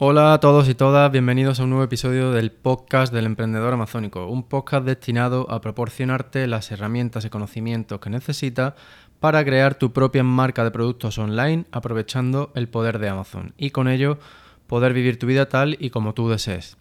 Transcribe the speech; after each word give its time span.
Hola 0.00 0.32
a 0.32 0.38
todos 0.38 0.68
y 0.68 0.76
todas, 0.76 1.10
bienvenidos 1.10 1.58
a 1.58 1.64
un 1.64 1.70
nuevo 1.70 1.82
episodio 1.82 2.30
del 2.30 2.52
podcast 2.52 3.12
del 3.12 3.26
emprendedor 3.26 3.72
amazónico, 3.72 4.28
un 4.28 4.44
podcast 4.44 4.86
destinado 4.86 5.50
a 5.50 5.60
proporcionarte 5.60 6.46
las 6.46 6.70
herramientas 6.70 7.24
y 7.24 7.30
conocimientos 7.30 7.98
que 7.98 8.08
necesitas 8.08 8.74
para 9.18 9.44
crear 9.44 9.74
tu 9.74 9.92
propia 9.92 10.22
marca 10.22 10.62
de 10.62 10.70
productos 10.70 11.18
online 11.18 11.64
aprovechando 11.72 12.52
el 12.54 12.68
poder 12.68 13.00
de 13.00 13.08
Amazon 13.08 13.54
y 13.58 13.70
con 13.70 13.88
ello 13.88 14.20
poder 14.68 14.92
vivir 14.92 15.18
tu 15.18 15.26
vida 15.26 15.48
tal 15.48 15.76
y 15.80 15.90
como 15.90 16.14
tú 16.14 16.28
desees. 16.28 16.76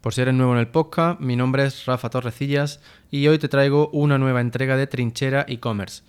Por 0.00 0.12
si 0.12 0.22
eres 0.22 0.34
nuevo 0.34 0.52
en 0.52 0.58
el 0.58 0.66
podcast, 0.66 1.20
mi 1.20 1.36
nombre 1.36 1.66
es 1.66 1.86
Rafa 1.86 2.10
Torrecillas 2.10 2.80
y 3.12 3.28
hoy 3.28 3.38
te 3.38 3.48
traigo 3.48 3.90
una 3.90 4.18
nueva 4.18 4.40
entrega 4.40 4.76
de 4.76 4.88
Trinchera 4.88 5.46
e-commerce 5.46 6.02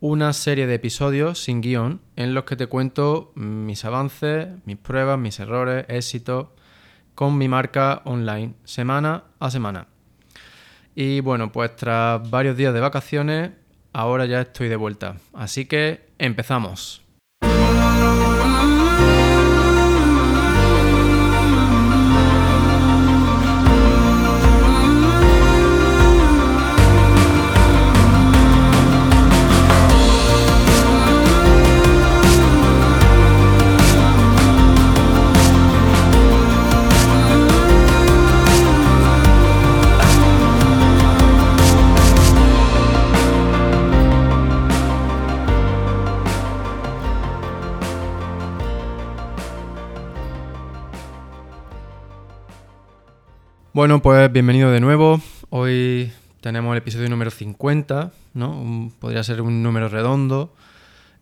una 0.00 0.32
serie 0.32 0.66
de 0.66 0.74
episodios 0.74 1.42
sin 1.42 1.60
guion 1.60 2.00
en 2.16 2.34
los 2.34 2.44
que 2.44 2.56
te 2.56 2.66
cuento 2.66 3.32
mis 3.34 3.84
avances, 3.84 4.48
mis 4.64 4.76
pruebas, 4.76 5.18
mis 5.18 5.40
errores, 5.40 5.86
éxitos 5.88 6.48
con 7.14 7.38
mi 7.38 7.48
marca 7.48 8.02
online, 8.04 8.54
semana 8.64 9.24
a 9.38 9.50
semana. 9.50 9.86
Y 10.94 11.20
bueno, 11.20 11.52
pues 11.52 11.74
tras 11.76 12.28
varios 12.30 12.56
días 12.56 12.74
de 12.74 12.80
vacaciones, 12.80 13.50
ahora 13.92 14.26
ya 14.26 14.42
estoy 14.42 14.68
de 14.68 14.76
vuelta. 14.76 15.16
Así 15.32 15.66
que 15.66 16.06
empezamos. 16.18 17.02
Bueno, 53.86 54.02
pues 54.02 54.32
bienvenido 54.32 54.72
de 54.72 54.80
nuevo. 54.80 55.20
Hoy 55.48 56.10
tenemos 56.40 56.72
el 56.72 56.78
episodio 56.78 57.08
número 57.08 57.30
50, 57.30 58.10
¿no? 58.34 58.90
podría 58.98 59.22
ser 59.22 59.40
un 59.40 59.62
número 59.62 59.88
redondo, 59.88 60.52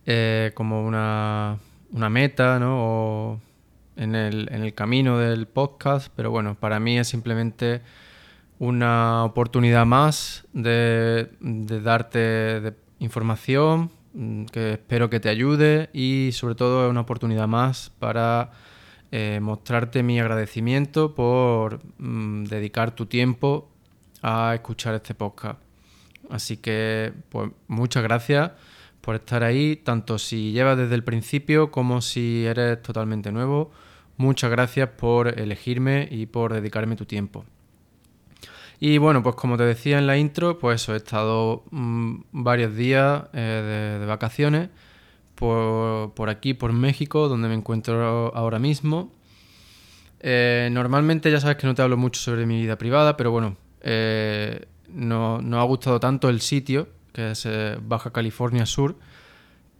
eh, 0.07 0.49
como 0.55 0.83
una, 0.83 1.59
meta, 1.91 2.57
¿no? 2.57 2.77
O 2.79 3.39
en 3.97 4.15
el, 4.15 4.73
camino 4.73 5.19
del 5.19 5.45
podcast, 5.45 6.11
pero 6.15 6.31
bueno, 6.31 6.55
para 6.59 6.79
mí 6.79 6.97
es 6.97 7.07
simplemente 7.07 7.81
una 8.57 9.25
oportunidad 9.25 9.85
más 9.85 10.47
de, 10.51 11.29
de 11.41 11.81
darte 11.81 12.73
información 12.97 13.91
mm, 14.15 14.45
que 14.45 14.71
espero 14.71 15.11
que 15.11 15.19
te 15.19 15.29
ayude 15.29 15.91
y 15.93 16.31
sobre 16.31 16.55
todo 16.55 16.85
es 16.85 16.89
una 16.89 17.01
oportunidad 17.01 17.47
más 17.47 17.91
para 17.99 18.49
eh, 19.17 19.39
mostrarte 19.39 20.03
mi 20.03 20.19
agradecimiento 20.19 21.15
por 21.15 21.79
mm, 21.99 22.43
dedicar 22.47 22.91
tu 22.95 23.05
tiempo 23.05 23.69
a 24.21 24.53
escuchar 24.55 24.93
este 24.93 25.15
podcast. 25.15 25.57
Así 26.29 26.57
que, 26.57 27.13
pues 27.29 27.49
muchas 27.69 28.03
gracias 28.03 28.51
por 28.99 29.15
estar 29.15 29.45
ahí, 29.45 29.77
tanto 29.77 30.19
si 30.19 30.51
llevas 30.51 30.77
desde 30.77 30.95
el 30.95 31.05
principio 31.05 31.71
como 31.71 32.01
si 32.01 32.45
eres 32.45 32.81
totalmente 32.81 33.31
nuevo. 33.31 33.71
Muchas 34.17 34.51
gracias 34.51 34.89
por 34.89 35.39
elegirme 35.39 36.09
y 36.11 36.25
por 36.25 36.51
dedicarme 36.51 36.97
tu 36.97 37.05
tiempo. 37.05 37.45
Y 38.81 38.97
bueno, 38.97 39.23
pues 39.23 39.37
como 39.37 39.55
te 39.55 39.63
decía 39.63 39.97
en 39.97 40.07
la 40.07 40.17
intro, 40.17 40.59
pues 40.59 40.89
he 40.89 40.95
estado 40.97 41.63
mm, 41.71 42.15
varios 42.33 42.75
días 42.75 43.23
eh, 43.31 43.97
de 43.97 44.05
vacaciones 44.05 44.71
por, 45.35 46.29
aquí, 46.29 46.53
por 46.53 46.73
México, 46.73 47.27
donde 47.27 47.47
me 47.47 47.53
encuentro 47.55 48.35
ahora 48.35 48.59
mismo. 48.59 49.11
Eh, 50.21 50.69
normalmente 50.71 51.29
ya 51.29 51.39
sabes 51.39 51.57
que 51.57 51.67
no 51.67 51.75
te 51.75 51.81
hablo 51.81 51.97
mucho 51.97 52.19
sobre 52.19 52.45
mi 52.45 52.61
vida 52.61 52.77
privada, 52.77 53.17
pero 53.17 53.31
bueno, 53.31 53.57
eh, 53.81 54.65
no, 54.89 55.39
ha 55.59 55.63
gustado 55.63 55.99
tanto 55.99 56.29
el 56.29 56.41
sitio, 56.41 56.87
que 57.13 57.31
es 57.31 57.45
eh, 57.45 57.77
Baja 57.81 58.11
California 58.11 58.65
Sur, 58.65 58.95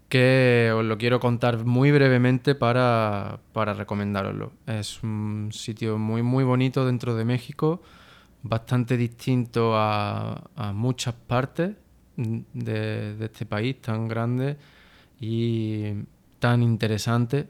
que 0.09 0.71
os 0.75 0.85
lo 0.85 0.97
quiero 0.97 1.19
contar 1.19 1.65
muy 1.65 1.91
brevemente 1.91 2.53
para, 2.53 3.39
para 3.53 3.73
recomendároslo. 3.73 4.51
Es 4.67 5.01
un 5.01 5.49
sitio 5.51 5.97
muy, 5.97 6.21
muy 6.21 6.43
bonito 6.43 6.85
dentro 6.85 7.15
de 7.15 7.25
México, 7.25 7.81
bastante 8.43 8.97
distinto 8.97 9.71
a, 9.73 10.43
muchas 10.73 11.15
partes 11.15 11.71
de 12.17 13.17
este 13.19 13.45
país 13.45 13.81
tan 13.81 14.07
grande 14.07 14.57
y 15.25 16.05
tan 16.39 16.61
interesante. 16.61 17.47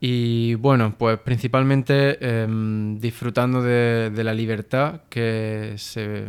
Y 0.00 0.54
bueno, 0.54 0.96
pues 0.98 1.18
principalmente 1.18 2.18
em, 2.42 2.98
disfrutando 2.98 3.62
de, 3.62 4.10
la 4.24 4.34
libertad 4.34 5.02
que, 5.08 5.74
se, 5.76 6.28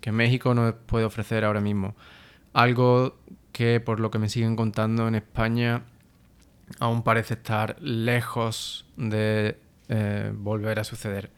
que 0.00 0.12
México 0.12 0.54
nos 0.54 0.74
puede 0.86 1.04
ofrecer 1.04 1.44
ahora 1.44 1.60
mismo. 1.60 1.96
Algo 2.52 3.18
que 3.52 3.80
por 3.80 3.98
lo 3.98 4.10
que 4.10 4.18
me 4.18 4.28
siguen 4.28 4.54
contando 4.54 5.08
en 5.08 5.16
España 5.16 5.82
aún 6.78 7.02
parece 7.02 7.34
estar 7.34 7.76
lejos 7.80 8.86
de 8.96 9.58
eh, 9.88 10.32
volver 10.34 10.78
a 10.78 10.84
suceder. 10.84 11.30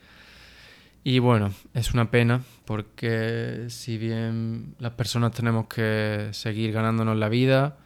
Y 1.05 1.19
bueno, 1.21 1.53
es 1.75 1.95
una 1.95 2.11
pena 2.11 2.43
porque 2.65 3.67
si 3.69 3.99
bien 3.99 4.75
las 4.79 4.93
personas 4.93 5.33
tenemos 5.33 5.67
que 5.67 6.29
seguir 6.33 6.73
ganándonos 6.73 7.17
la 7.17 7.29
vida, 7.29 7.79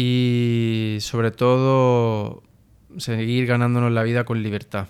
y 0.00 0.98
sobre 1.00 1.32
todo 1.32 2.44
seguir 2.98 3.46
ganándonos 3.46 3.90
la 3.90 4.04
vida 4.04 4.24
con 4.24 4.44
libertad, 4.44 4.86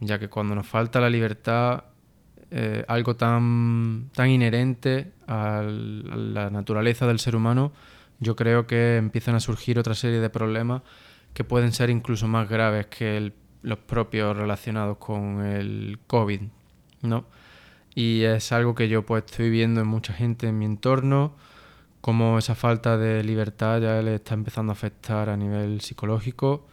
ya 0.00 0.18
que 0.18 0.28
cuando 0.28 0.54
nos 0.54 0.66
falta 0.66 1.00
la 1.00 1.08
libertad, 1.08 1.84
eh, 2.50 2.84
algo 2.86 3.16
tan, 3.16 4.10
tan 4.12 4.28
inherente 4.28 5.12
a 5.26 5.62
la 5.62 6.50
naturaleza 6.50 7.06
del 7.06 7.20
ser 7.20 7.36
humano, 7.36 7.72
yo 8.18 8.36
creo 8.36 8.66
que 8.66 8.98
empiezan 8.98 9.34
a 9.34 9.40
surgir 9.40 9.78
otra 9.78 9.94
serie 9.94 10.20
de 10.20 10.28
problemas 10.28 10.82
que 11.32 11.42
pueden 11.42 11.72
ser 11.72 11.88
incluso 11.88 12.28
más 12.28 12.46
graves 12.46 12.84
que 12.88 13.32
los 13.62 13.78
propios 13.78 14.36
relacionados 14.36 14.98
con 14.98 15.42
el 15.42 16.00
COVID, 16.06 16.42
¿no? 17.00 17.24
Y 17.94 18.24
es 18.24 18.52
algo 18.52 18.74
que 18.74 18.90
yo 18.90 19.06
pues 19.06 19.24
estoy 19.24 19.48
viendo 19.48 19.80
en 19.80 19.86
mucha 19.86 20.12
gente 20.12 20.48
en 20.48 20.58
mi 20.58 20.66
entorno, 20.66 21.34
cómo 22.00 22.38
esa 22.38 22.54
falta 22.54 22.96
de 22.96 23.22
libertad 23.24 23.80
ya 23.80 24.02
le 24.02 24.16
está 24.16 24.34
empezando 24.34 24.72
a 24.72 24.74
afectar 24.74 25.28
a 25.28 25.36
nivel 25.36 25.80
psicológico. 25.80 26.66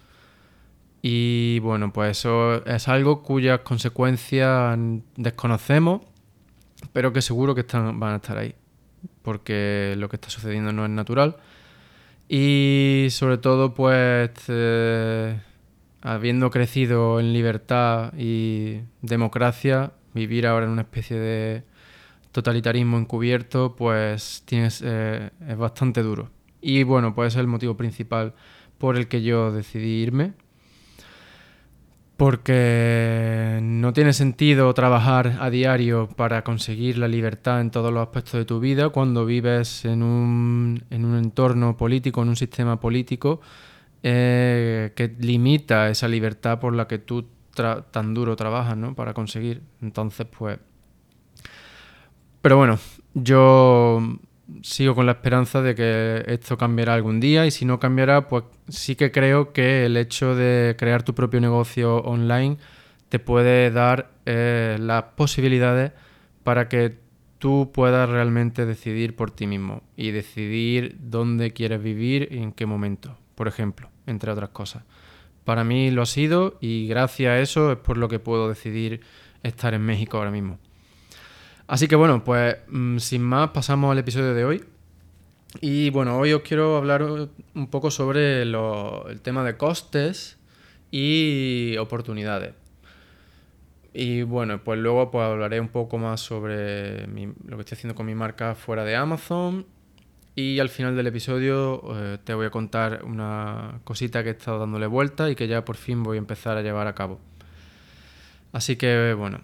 Y 1.01 1.59
bueno, 1.59 1.93
pues 1.93 2.17
eso 2.19 2.65
es 2.65 2.87
algo 2.87 3.23
cuyas 3.23 3.59
consecuencias 3.59 4.77
desconocemos, 5.15 6.01
pero 6.93 7.13
que 7.13 7.21
seguro 7.21 7.55
que 7.55 7.61
están, 7.61 7.99
van 7.99 8.13
a 8.13 8.15
estar 8.17 8.37
ahí, 8.37 8.55
porque 9.21 9.95
lo 9.97 10.09
que 10.09 10.15
está 10.17 10.29
sucediendo 10.29 10.71
no 10.73 10.85
es 10.85 10.91
natural. 10.91 11.37
Y 12.29 13.07
sobre 13.11 13.37
todo, 13.37 13.73
pues, 13.73 14.31
eh, 14.49 15.39
habiendo 16.01 16.51
crecido 16.51 17.19
en 17.19 17.31
libertad 17.33 18.13
y 18.17 18.81
democracia, 19.01 19.91
vivir 20.13 20.47
ahora 20.47 20.65
en 20.65 20.71
una 20.71 20.81
especie 20.81 21.17
de 21.17 21.63
totalitarismo 22.31 22.97
encubierto, 22.97 23.75
pues 23.75 24.43
tienes, 24.45 24.81
eh, 24.85 25.31
es 25.47 25.57
bastante 25.57 26.03
duro. 26.03 26.29
Y 26.61 26.83
bueno, 26.83 27.13
pues 27.13 27.33
es 27.33 27.39
el 27.39 27.47
motivo 27.47 27.77
principal 27.77 28.33
por 28.77 28.97
el 28.97 29.07
que 29.07 29.21
yo 29.23 29.51
decidí 29.51 30.01
irme. 30.01 30.33
Porque 32.17 33.59
no 33.61 33.93
tiene 33.93 34.11
sentido 34.11 34.73
trabajar 34.73 35.37
a 35.39 35.51
diario 35.51 36.09
para 36.15 36.43
conseguir 36.43 36.97
la 36.97 37.07
libertad 37.07 37.61
en 37.61 37.69
todos 37.69 37.93
los 37.93 38.01
aspectos 38.01 38.33
de 38.33 38.45
tu 38.45 38.59
vida 38.59 38.89
cuando 38.89 39.23
vives 39.23 39.85
en 39.85 40.01
un, 40.01 40.83
en 40.89 41.05
un 41.05 41.15
entorno 41.15 41.77
político, 41.77 42.23
en 42.23 42.29
un 42.29 42.35
sistema 42.35 42.79
político 42.79 43.39
eh, 44.01 44.93
que 44.95 45.15
limita 45.19 45.89
esa 45.89 46.07
libertad 46.07 46.59
por 46.59 46.73
la 46.73 46.87
que 46.87 46.97
tú 46.97 47.27
tan 47.91 48.13
duro 48.13 48.35
trabajas 48.35 48.77
¿no? 48.77 48.95
para 48.95 49.13
conseguir. 49.13 49.61
Entonces, 49.81 50.27
pues 50.27 50.59
pero 52.47 52.55
bueno, 52.55 52.79
yo 53.13 54.19
sigo 54.61 54.95
con 54.95 55.05
la 55.05 55.11
esperanza 55.11 55.61
de 55.61 55.75
que 55.75 56.23
esto 56.27 56.57
cambiará 56.57 56.93
algún 56.93 57.19
día 57.19 57.45
y 57.45 57.51
si 57.51 57.65
no 57.65 57.77
cambiará, 57.77 58.29
pues 58.29 58.45
sí 58.69 58.95
que 58.95 59.11
creo 59.11 59.51
que 59.51 59.85
el 59.85 59.97
hecho 59.97 60.33
de 60.33 60.77
crear 60.79 61.03
tu 61.03 61.13
propio 61.13 61.41
negocio 61.41 61.97
online 61.97 62.55
te 63.09 63.19
puede 63.19 63.69
dar 63.69 64.11
eh, 64.25 64.77
las 64.79 65.03
posibilidades 65.17 65.91
para 66.45 66.69
que 66.69 66.97
tú 67.37 67.71
puedas 67.73 68.07
realmente 68.07 68.65
decidir 68.65 69.17
por 69.17 69.29
ti 69.29 69.45
mismo 69.45 69.83
y 69.97 70.11
decidir 70.11 70.95
dónde 71.01 71.51
quieres 71.51 71.83
vivir 71.83 72.29
y 72.31 72.37
en 72.37 72.53
qué 72.53 72.65
momento, 72.65 73.17
por 73.35 73.49
ejemplo, 73.49 73.89
entre 74.05 74.31
otras 74.31 74.51
cosas. 74.51 74.83
para 75.43 75.65
mí 75.65 75.91
lo 75.91 76.03
ha 76.03 76.05
sido 76.05 76.57
y 76.61 76.87
gracias 76.87 77.29
a 77.29 77.39
eso 77.41 77.73
es 77.73 77.77
por 77.77 77.97
lo 77.97 78.07
que 78.07 78.19
puedo 78.19 78.47
decidir 78.47 79.01
estar 79.43 79.73
en 79.73 79.81
México 79.81 80.15
ahora 80.15 80.31
mismo. 80.31 80.59
Así 81.67 81.87
que 81.87 81.95
bueno, 81.95 82.23
pues 82.23 82.55
mm, 82.69 82.97
sin 82.97 83.21
más 83.21 83.49
pasamos 83.49 83.91
al 83.91 83.97
episodio 83.97 84.33
de 84.33 84.45
hoy. 84.45 84.63
Y 85.61 85.89
bueno, 85.89 86.17
hoy 86.17 86.33
os 86.33 86.41
quiero 86.41 86.77
hablar 86.77 87.03
un 87.03 87.67
poco 87.69 87.91
sobre 87.91 88.43
el 88.43 89.21
tema 89.21 89.43
de 89.43 89.57
costes 89.57 90.37
y 90.91 91.75
oportunidades. 91.77 92.53
Y 93.93 94.21
bueno, 94.21 94.63
pues 94.63 94.79
luego 94.79 95.09
pues 95.11 95.25
hablaré 95.25 95.59
un 95.59 95.69
poco 95.69 95.97
más 95.97 96.21
sobre 96.21 97.07
lo 97.07 97.57
que 97.57 97.61
estoy 97.61 97.75
haciendo 97.75 97.95
con 97.95 98.05
mi 98.05 98.15
marca 98.15 98.55
fuera 98.55 98.85
de 98.85 98.95
Amazon. 98.95 99.65
Y 100.35 100.59
al 100.59 100.69
final 100.69 100.95
del 100.95 101.07
episodio 101.07 101.81
eh, 101.95 102.19
te 102.23 102.35
voy 102.35 102.45
a 102.45 102.51
contar 102.51 103.03
una 103.03 103.79
cosita 103.83 104.21
que 104.23 104.29
he 104.29 104.33
estado 104.33 104.59
dándole 104.59 104.85
vuelta 104.85 105.31
y 105.31 105.35
que 105.35 105.47
ya 105.47 105.65
por 105.65 105.77
fin 105.77 106.03
voy 106.03 106.17
a 106.17 106.19
empezar 106.19 106.57
a 106.57 106.61
llevar 106.61 106.85
a 106.85 106.93
cabo. 106.93 107.19
Así 108.53 108.75
que 108.75 109.15
bueno, 109.17 109.41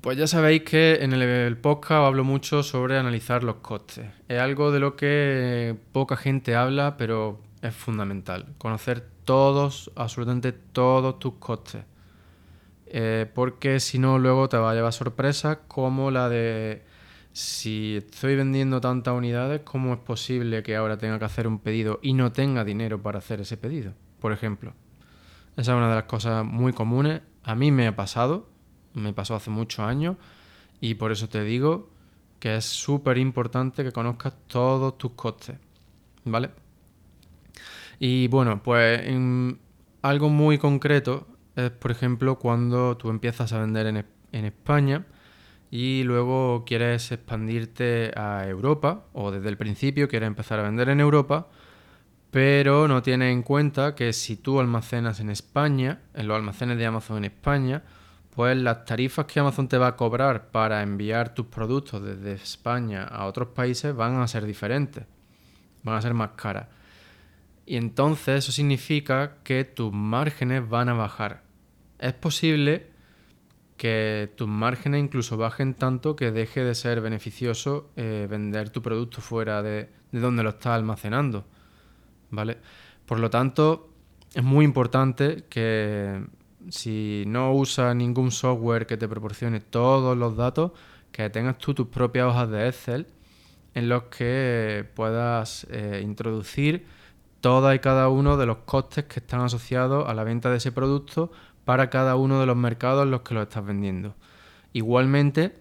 pues 0.00 0.16
ya 0.16 0.26
sabéis 0.26 0.62
que 0.62 0.98
en 1.02 1.12
el, 1.12 1.56
podcast 1.58 2.06
hablo 2.06 2.24
mucho 2.24 2.62
sobre 2.62 2.98
analizar 2.98 3.44
los 3.44 3.56
costes. 3.56 4.06
Es 4.28 4.40
algo 4.40 4.72
de 4.72 4.80
lo 4.80 4.96
que 4.96 5.76
poca 5.92 6.16
gente 6.16 6.56
habla, 6.56 6.96
pero 6.96 7.40
es 7.60 7.74
fundamental. 7.74 8.46
Conocer 8.58 9.06
todos, 9.24 9.90
absolutamente 9.96 10.52
todos 10.52 11.18
tus 11.18 11.34
costes. 11.34 11.84
Eh, 12.86 13.30
porque 13.34 13.78
si 13.78 13.98
no, 13.98 14.18
luego 14.18 14.48
te 14.48 14.56
va 14.56 14.72
a 14.72 14.74
llevar 14.74 14.92
sorpresas 14.92 15.58
como 15.68 16.10
la 16.10 16.28
de 16.28 16.82
si 17.32 17.98
estoy 17.98 18.36
vendiendo 18.36 18.80
tantas 18.80 19.14
unidades, 19.14 19.60
¿cómo 19.64 19.92
es 19.92 20.00
posible 20.00 20.62
que 20.62 20.76
ahora 20.76 20.98
tenga 20.98 21.18
que 21.18 21.24
hacer 21.26 21.46
un 21.46 21.60
pedido 21.60 22.00
y 22.02 22.14
no 22.14 22.32
tenga 22.32 22.64
dinero 22.64 23.02
para 23.02 23.18
hacer 23.18 23.40
ese 23.42 23.56
pedido? 23.56 23.92
Por 24.18 24.32
ejemplo. 24.32 24.72
Esa 25.56 25.72
es 25.72 25.76
una 25.76 25.88
de 25.88 25.94
las 25.94 26.04
cosas 26.04 26.44
muy 26.44 26.72
comunes. 26.72 27.22
A 27.44 27.54
mí 27.54 27.70
me 27.70 27.86
ha 27.86 27.94
pasado 27.94 28.49
me 28.94 29.12
pasó 29.12 29.34
hace 29.34 29.50
muchos 29.50 29.80
años 29.80 30.16
y 30.80 30.94
por 30.94 31.12
eso 31.12 31.28
te 31.28 31.44
digo 31.44 31.90
que 32.38 32.56
es 32.56 32.64
súper 32.64 33.18
importante 33.18 33.84
que 33.84 33.92
conozcas 33.92 34.34
todos 34.46 34.96
tus 34.96 35.12
costes, 35.12 35.56
¿vale? 36.24 36.50
Y 37.98 38.28
bueno, 38.28 38.62
pues 38.62 39.02
algo 40.02 40.30
muy 40.30 40.56
concreto 40.56 41.26
es, 41.54 41.70
por 41.70 41.90
ejemplo, 41.90 42.38
cuando 42.38 42.96
tú 42.96 43.10
empiezas 43.10 43.52
a 43.52 43.60
vender 43.60 43.86
en, 43.86 44.06
en 44.32 44.44
España 44.46 45.04
y 45.70 46.02
luego 46.02 46.64
quieres 46.66 47.12
expandirte 47.12 48.10
a 48.16 48.48
Europa 48.48 49.04
o 49.12 49.30
desde 49.30 49.50
el 49.50 49.58
principio 49.58 50.08
quieres 50.08 50.26
empezar 50.26 50.58
a 50.60 50.62
vender 50.62 50.88
en 50.88 51.00
Europa, 51.00 51.48
pero 52.30 52.88
no 52.88 53.02
tienes 53.02 53.32
en 53.32 53.42
cuenta 53.42 53.94
que 53.94 54.12
si 54.12 54.36
tú 54.36 54.60
almacenas 54.60 55.20
en 55.20 55.30
España, 55.30 56.00
en 56.14 56.26
los 56.26 56.36
almacenes 56.36 56.78
de 56.78 56.86
Amazon 56.86 57.18
en 57.18 57.24
España, 57.24 57.82
pues 58.34 58.56
las 58.56 58.84
tarifas 58.84 59.26
que 59.26 59.40
Amazon 59.40 59.68
te 59.68 59.78
va 59.78 59.88
a 59.88 59.96
cobrar 59.96 60.50
para 60.50 60.82
enviar 60.82 61.34
tus 61.34 61.46
productos 61.46 62.02
desde 62.02 62.32
España 62.32 63.04
a 63.04 63.26
otros 63.26 63.48
países 63.48 63.94
van 63.94 64.20
a 64.20 64.28
ser 64.28 64.46
diferentes, 64.46 65.04
van 65.82 65.96
a 65.96 66.02
ser 66.02 66.14
más 66.14 66.30
caras. 66.36 66.68
Y 67.66 67.76
entonces 67.76 68.44
eso 68.44 68.52
significa 68.52 69.38
que 69.44 69.64
tus 69.64 69.92
márgenes 69.92 70.68
van 70.68 70.88
a 70.88 70.94
bajar. 70.94 71.42
Es 71.98 72.12
posible 72.14 72.88
que 73.76 74.32
tus 74.36 74.48
márgenes 74.48 75.00
incluso 75.00 75.36
bajen 75.36 75.74
tanto 75.74 76.14
que 76.14 76.30
deje 76.30 76.62
de 76.64 76.74
ser 76.74 77.00
beneficioso 77.00 77.90
eh, 77.96 78.26
vender 78.28 78.70
tu 78.70 78.82
producto 78.82 79.20
fuera 79.20 79.62
de, 79.62 79.88
de 80.12 80.20
donde 80.20 80.42
lo 80.42 80.50
estás 80.50 80.72
almacenando. 80.74 81.44
¿Vale? 82.30 82.58
Por 83.06 83.18
lo 83.18 83.30
tanto, 83.30 83.90
es 84.34 84.44
muy 84.44 84.64
importante 84.64 85.44
que 85.48 86.22
si 86.68 87.24
no 87.26 87.52
usas 87.52 87.96
ningún 87.96 88.30
software 88.30 88.86
que 88.86 88.96
te 88.96 89.08
proporcione 89.08 89.60
todos 89.60 90.16
los 90.16 90.36
datos, 90.36 90.72
que 91.12 91.28
tengas 91.30 91.58
tú 91.58 91.74
tus 91.74 91.88
propias 91.88 92.26
hojas 92.26 92.50
de 92.50 92.68
Excel 92.68 93.06
en 93.74 93.88
los 93.88 94.04
que 94.04 94.86
puedas 94.94 95.66
eh, 95.70 96.00
introducir 96.04 96.86
todas 97.40 97.74
y 97.74 97.78
cada 97.78 98.08
uno 98.08 98.36
de 98.36 98.46
los 98.46 98.58
costes 98.58 99.04
que 99.04 99.20
están 99.20 99.40
asociados 99.40 100.08
a 100.08 100.14
la 100.14 100.24
venta 100.24 100.50
de 100.50 100.58
ese 100.58 100.72
producto 100.72 101.30
para 101.64 101.88
cada 101.90 102.16
uno 102.16 102.40
de 102.40 102.46
los 102.46 102.56
mercados 102.56 103.04
en 103.04 103.10
los 103.10 103.22
que 103.22 103.34
lo 103.34 103.42
estás 103.42 103.64
vendiendo. 103.64 104.14
Igualmente, 104.72 105.56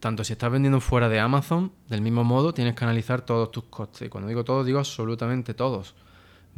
tanto 0.00 0.24
si 0.24 0.34
estás 0.34 0.50
vendiendo 0.50 0.80
fuera 0.80 1.08
de 1.08 1.20
Amazon, 1.20 1.72
del 1.88 2.02
mismo 2.02 2.24
modo 2.24 2.52
tienes 2.52 2.74
que 2.74 2.84
analizar 2.84 3.22
todos 3.22 3.50
tus 3.50 3.64
costes. 3.64 4.06
Y 4.06 4.08
cuando 4.10 4.28
digo 4.28 4.44
todos, 4.44 4.64
digo 4.64 4.78
absolutamente 4.78 5.54
todos. 5.54 5.94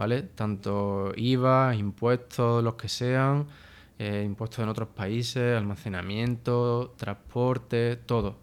¿Vale? 0.00 0.22
Tanto 0.22 1.12
IVA, 1.14 1.74
impuestos, 1.74 2.64
los 2.64 2.76
que 2.76 2.88
sean, 2.88 3.48
eh, 3.98 4.22
impuestos 4.24 4.60
en 4.60 4.70
otros 4.70 4.88
países, 4.88 5.54
almacenamiento, 5.54 6.94
transporte, 6.96 7.96
todo. 7.96 8.38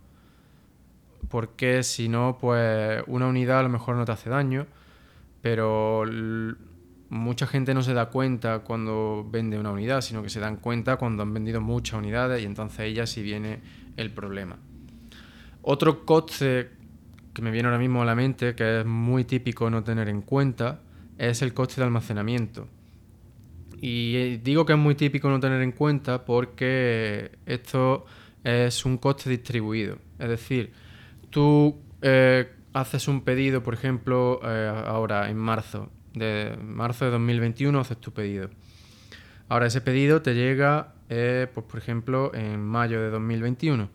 Porque 1.30 1.82
si 1.82 2.10
no, 2.10 2.38
pues 2.40 3.02
una 3.08 3.26
unidad 3.26 3.62
a 3.62 3.64
lo 3.64 3.70
mejor 3.70 3.96
no 3.96 4.06
te 4.06 4.12
hace 4.12 4.30
daño, 4.30 4.68
pero 5.42 6.04
mucha 7.10 7.48
gente 7.48 7.74
no 7.74 7.82
se 7.82 7.96
da 7.96 8.10
cuenta 8.12 8.60
cuando 8.60 9.28
vende 9.28 9.58
una 9.58 9.72
unidad, 9.72 10.02
sino 10.02 10.22
que 10.22 10.30
se 10.30 10.40
dan 10.40 10.58
cuenta 10.58 10.98
cuando 10.98 11.24
han 11.24 11.34
vendido 11.34 11.60
muchas 11.60 11.98
unidades 11.98 12.44
y 12.44 12.46
entonces 12.46 12.82
ahí 12.82 12.94
ya 12.94 13.08
sí 13.08 13.24
viene 13.24 13.62
el 13.98 14.12
problema. 14.12 14.58
Otro 15.64 16.06
coste 16.06 16.70
que 17.34 17.42
me 17.42 17.50
viene 17.50 17.68
ahora 17.68 17.80
mismo 17.80 18.04
a 18.04 18.06
la 18.06 18.14
mente, 18.14 18.54
que 18.54 18.82
es 18.82 18.86
muy 18.86 19.24
típico 19.24 19.72
no 19.72 19.84
tener 19.84 20.08
en 20.08 20.22
cuenta, 20.22 20.82
es 21.18 21.42
el 21.42 21.54
coste 21.54 21.82
de 21.82 21.86
almacenamiento. 21.86 22.68
Y 23.82 24.16
eh, 24.16 24.42
digo 24.44 24.66
que 24.66 24.74
es 24.74 24.80
muy 24.80 24.96
típico 24.96 25.30
no 25.30 25.40
tener 25.40 25.62
en 25.62 25.72
cuenta 25.72 26.26
porque 26.26 27.32
esto 27.46 28.06
es 28.44 28.86
un 28.86 28.98
coste 28.98 29.30
distribuido. 29.30 29.98
Es 30.20 30.30
decir, 30.30 30.72
tú 31.30 31.80
eh, 32.02 32.52
haces 32.74 33.08
un 33.08 33.22
pedido, 33.22 33.62
por 33.62 33.74
ejemplo, 33.74 34.40
eh, 34.44 34.84
ahora 34.88 35.30
en 35.30 35.38
marzo, 35.38 35.90
de 36.14 36.58
marzo 36.62 37.06
de 37.06 37.12
2021 37.12 37.80
haces 37.80 37.98
tu 37.98 38.12
pedido. 38.12 38.50
Ahora 39.50 39.68
ese 39.68 39.82
pedido 39.82 40.22
te 40.22 40.34
llega, 40.34 40.94
pues 41.08 41.66
por 41.66 41.78
ejemplo, 41.78 42.34
en 42.34 42.60
mayo 42.60 43.02
de 43.02 43.10
2021. 43.12 43.90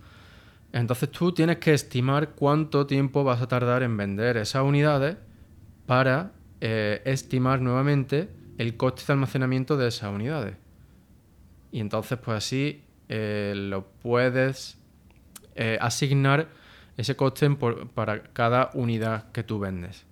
Entonces 0.72 1.10
tú 1.10 1.32
tienes 1.32 1.58
que 1.58 1.74
estimar 1.74 2.30
cuánto 2.30 2.86
tiempo 2.86 3.22
vas 3.22 3.42
a 3.42 3.48
tardar 3.48 3.82
en 3.82 3.94
vender 3.98 4.38
esas 4.38 4.62
unidades 4.62 5.18
para 5.84 6.32
eh, 6.64 7.02
estimar 7.06 7.60
nuevamente 7.60 8.28
el 8.56 8.76
coste 8.76 9.02
de 9.04 9.14
almacenamiento 9.14 9.76
de 9.76 9.88
esas 9.88 10.14
unidades. 10.14 10.54
Y 11.72 11.80
entonces, 11.80 12.20
pues 12.20 12.36
así 12.36 12.84
eh, 13.08 13.52
lo 13.56 13.88
puedes 14.00 14.78
eh, 15.56 15.76
asignar 15.80 16.46
ese 16.96 17.16
coste 17.16 17.50
para 17.94 18.22
cada 18.32 18.70
unidad 18.74 19.32
que 19.32 19.42
tú 19.42 19.58
vendes. 19.58 20.04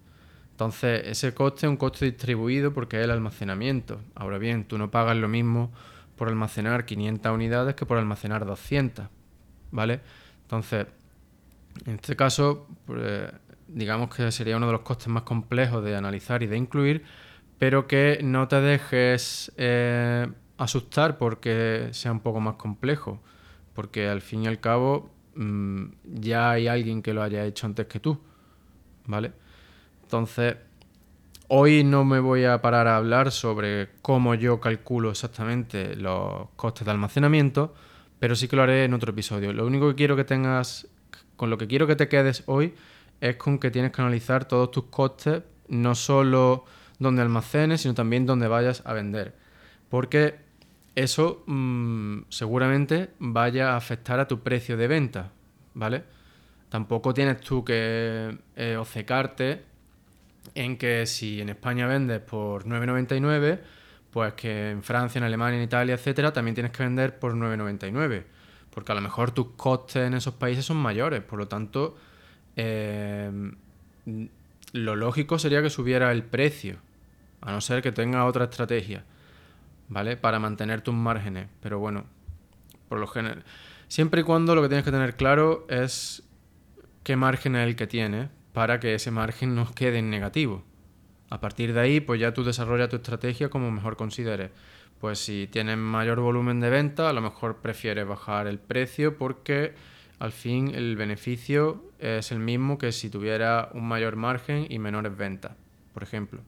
Entonces, 0.51 1.03
ese 1.07 1.33
coste 1.35 1.67
es 1.67 1.71
un 1.71 1.77
coste 1.77 2.07
distribuido 2.07 2.75
porque 2.75 2.99
es 2.99 3.05
el 3.05 3.13
almacenamiento. 3.13 4.01
Ahora 4.17 4.39
bien, 4.39 4.65
tú 4.65 4.77
no 4.77 4.91
pagas 4.91 5.17
lo 5.17 5.29
mismo 5.29 5.71
por 6.17 6.27
almacenar 6.27 6.85
500 6.85 7.33
unidades 7.33 7.77
que 7.77 7.87
por 7.87 7.97
almacenar 7.97 8.45
200, 8.45 9.07
¿vale? 9.71 10.01
Entonces, 10.43 10.89
en 11.87 11.95
este 11.95 12.17
caso, 12.17 12.67
pues, 12.87 13.31
digamos 13.73 14.15
que 14.15 14.31
sería 14.33 14.57
uno 14.57 14.67
de 14.67 14.73
los 14.73 14.83
costes 14.83 15.09
más 15.09 15.23
complejos 15.23 15.85
de 15.85 15.97
analizar 15.97 16.43
y 16.43 16.47
de 16.47 16.57
incluir, 16.57 17.05
pero 17.59 17.87
que 17.87 18.21
no 18.23 18.49
te 18.49 18.61
dejes 18.61 19.53
eh, 19.57 20.27
asustar 20.59 21.19
porque 21.19 21.89
sea 21.93 22.13
un 22.13 22.21
poco 22.21 22.41
más 22.41 22.55
complejo, 22.55 23.21
porque 23.75 24.09
al 24.09 24.21
fin 24.21 24.45
y 24.45 24.47
al 24.47 24.61
cabo 24.61 25.11
mm, 25.35 25.85
ya 26.05 26.51
hay 26.51 26.69
alguien 26.69 27.03
que 27.03 27.15
lo 27.15 27.23
haya 27.23 27.45
hecho 27.45 27.67
antes 27.67 27.87
que 27.87 28.01
tú, 28.01 28.21
¿vale? 29.07 29.33
Entonces, 30.03 30.57
hoy 31.49 31.85
no 31.85 32.05
me 32.05 32.19
voy 32.21 32.45
a 32.45 32.61
parar 32.61 32.87
a 32.87 32.97
hablar 32.97 33.31
sobre 33.31 33.91
cómo 34.03 34.35
yo 34.35 34.61
calculo 34.61 35.11
exactamente 35.11 35.97
los 35.97 36.49
costes 36.57 36.85
de 36.85 36.91
almacenamiento, 36.91 37.75
pero 38.19 38.35
sí 38.37 38.49
que 38.49 38.57
lo 38.57 38.63
haré 38.63 38.85
en 38.85 38.95
otro 38.95 39.13
episodio. 39.13 39.53
Lo 39.53 39.67
único 39.67 39.89
que 39.89 39.95
quiero 39.95 40.17
que 40.17 40.25
tengas, 40.25 40.89
con 41.37 41.51
lo 41.51 41.59
que 41.59 41.67
quiero 41.67 41.87
que 41.87 41.97
te 41.97 42.09
quedes 42.09 42.43
hoy, 42.47 42.75
es 43.21 43.37
con 43.37 43.59
que 43.59 43.71
tienes 43.71 43.93
que 43.93 44.01
analizar 44.01 44.47
todos 44.47 44.71
tus 44.71 44.85
costes, 44.85 45.43
no 45.69 45.95
solo 45.95 46.65
donde 46.99 47.23
almacenes, 47.23 47.83
sino 47.83 47.95
también 47.95 48.27
donde 48.27 48.49
vayas 48.49 48.83
a 48.85 48.93
vender. 48.93 49.35
Porque 49.89 50.39
eso 50.95 51.43
mm, 51.47 52.23
seguramente 52.29 53.11
vaya 53.19 53.73
a 53.73 53.77
afectar 53.77 54.21
a 54.21 54.29
tu 54.29 54.41
precio 54.41 54.77
de 54.77 54.89
venta, 54.89 55.33
¿vale? 55.75 56.05
Tampoco 56.69 57.13
tienes 57.15 57.41
tú 57.41 57.65
que 57.65 58.39
eh, 58.57 58.77
obcecarte 58.77 59.65
en 60.55 60.77
que 60.77 61.07
si 61.07 61.41
en 61.41 61.49
España 61.49 61.87
vendes 61.87 62.21
por 62.21 62.65
9,99, 62.65 63.61
pues 64.11 64.35
que 64.35 64.71
en 64.71 64.83
Francia, 64.83 65.19
en 65.19 65.25
Alemania, 65.25 65.59
en 65.59 65.65
Italia, 65.65 65.95
etcétera, 65.95 66.33
también 66.33 66.55
tienes 66.55 66.73
que 66.73 66.83
vender 66.83 67.19
por 67.19 67.35
9,99. 67.35 68.25
Porque 68.71 68.93
a 68.93 68.95
lo 68.95 69.01
mejor 69.01 69.33
tus 69.33 69.49
costes 69.57 70.07
en 70.07 70.15
esos 70.15 70.35
países 70.35 70.65
son 70.65 70.77
mayores, 70.77 71.23
por 71.23 71.39
lo 71.39 71.49
tanto 71.49 71.97
Em, 72.57 73.55
lo 74.73 74.97
lógico 74.97 75.39
sería 75.39 75.63
que 75.63 75.71
subiera 75.71 76.13
el 76.13 76.23
precio, 76.23 76.77
a 77.41 77.53
no 77.53 77.61
ser 77.61 77.83
que 77.83 77.93
tenga 77.93 78.25
otra 78.25 78.45
estrategia. 78.45 79.05
¿vale? 79.91 80.17
Para 80.17 80.39
mantener 80.39 80.81
tus 80.81 80.95
márgenes. 80.95 81.49
Pero 81.61 81.79
bueno, 81.79 82.05
por 82.89 82.99
lo 82.99 83.07
general. 83.07 83.45
Siempre 83.89 84.23
y 84.23 84.25
cuando 84.25 84.55
lo 84.55 84.63
que 84.63 84.69
tienes 84.69 84.85
que 84.85 84.93
tener 84.93 85.17
claro 85.17 85.67
es 85.69 86.23
qué 87.03 87.17
margen 87.17 87.57
es 87.57 87.69
el 87.69 87.77
que 87.77 87.87
tienes 87.87 88.31
para 88.55 88.81
que 88.81 88.95
ese 88.95 89.11
margen 89.11 89.55
no 89.55 89.71
quede 89.75 89.99
en 89.99 90.09
negativo. 90.09 90.65
A 91.29 91.41
partir 91.41 91.75
de 91.75 91.81
ahí, 91.81 92.01
pues 92.01 92.21
ya 92.21 92.33
tú 92.33 92.43
desarrollas 92.43 92.89
tu 92.89 92.97
estrategia 92.97 93.51
como 93.51 93.71
mejor 93.71 93.97
consideres. 93.97 94.51
Pues 95.01 95.19
si 95.19 95.49
tienes 95.51 95.77
mayor 95.77 96.21
volumen 96.21 96.61
de 96.61 96.71
venta, 96.71 97.09
a 97.09 97.13
lo 97.13 97.21
mejor 97.21 97.59
prefieres 97.59 98.07
bajar 98.07 98.47
el 98.47 98.59
precio 98.59 99.17
porque 99.17 99.75
al 100.21 100.33
fin 100.33 100.75
el 100.75 100.97
beneficio 100.97 101.83
es 101.99 102.31
el 102.31 102.39
mismo 102.41 102.77
que 102.77 102.93
si 102.93 103.09
tuviera 103.09 103.71
un 103.73 103.89
mayor 103.89 104.17
margen 104.17 104.67
y 104.69 104.79
menores 104.79 105.17
ventas, 105.17 105.53
por 105.95 106.03
ejemplo. 106.03 106.43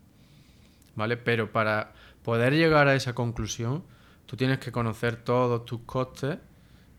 ¿Vale? 0.94 1.16
Pero 1.16 1.50
para 1.52 1.94
poder 2.22 2.52
llegar 2.52 2.86
a 2.86 2.94
esa 2.94 3.14
conclusión, 3.14 3.82
tú 4.26 4.36
tienes 4.36 4.58
que 4.58 4.72
conocer 4.72 5.16
todos 5.16 5.64
tus 5.64 5.80
costes 5.80 6.38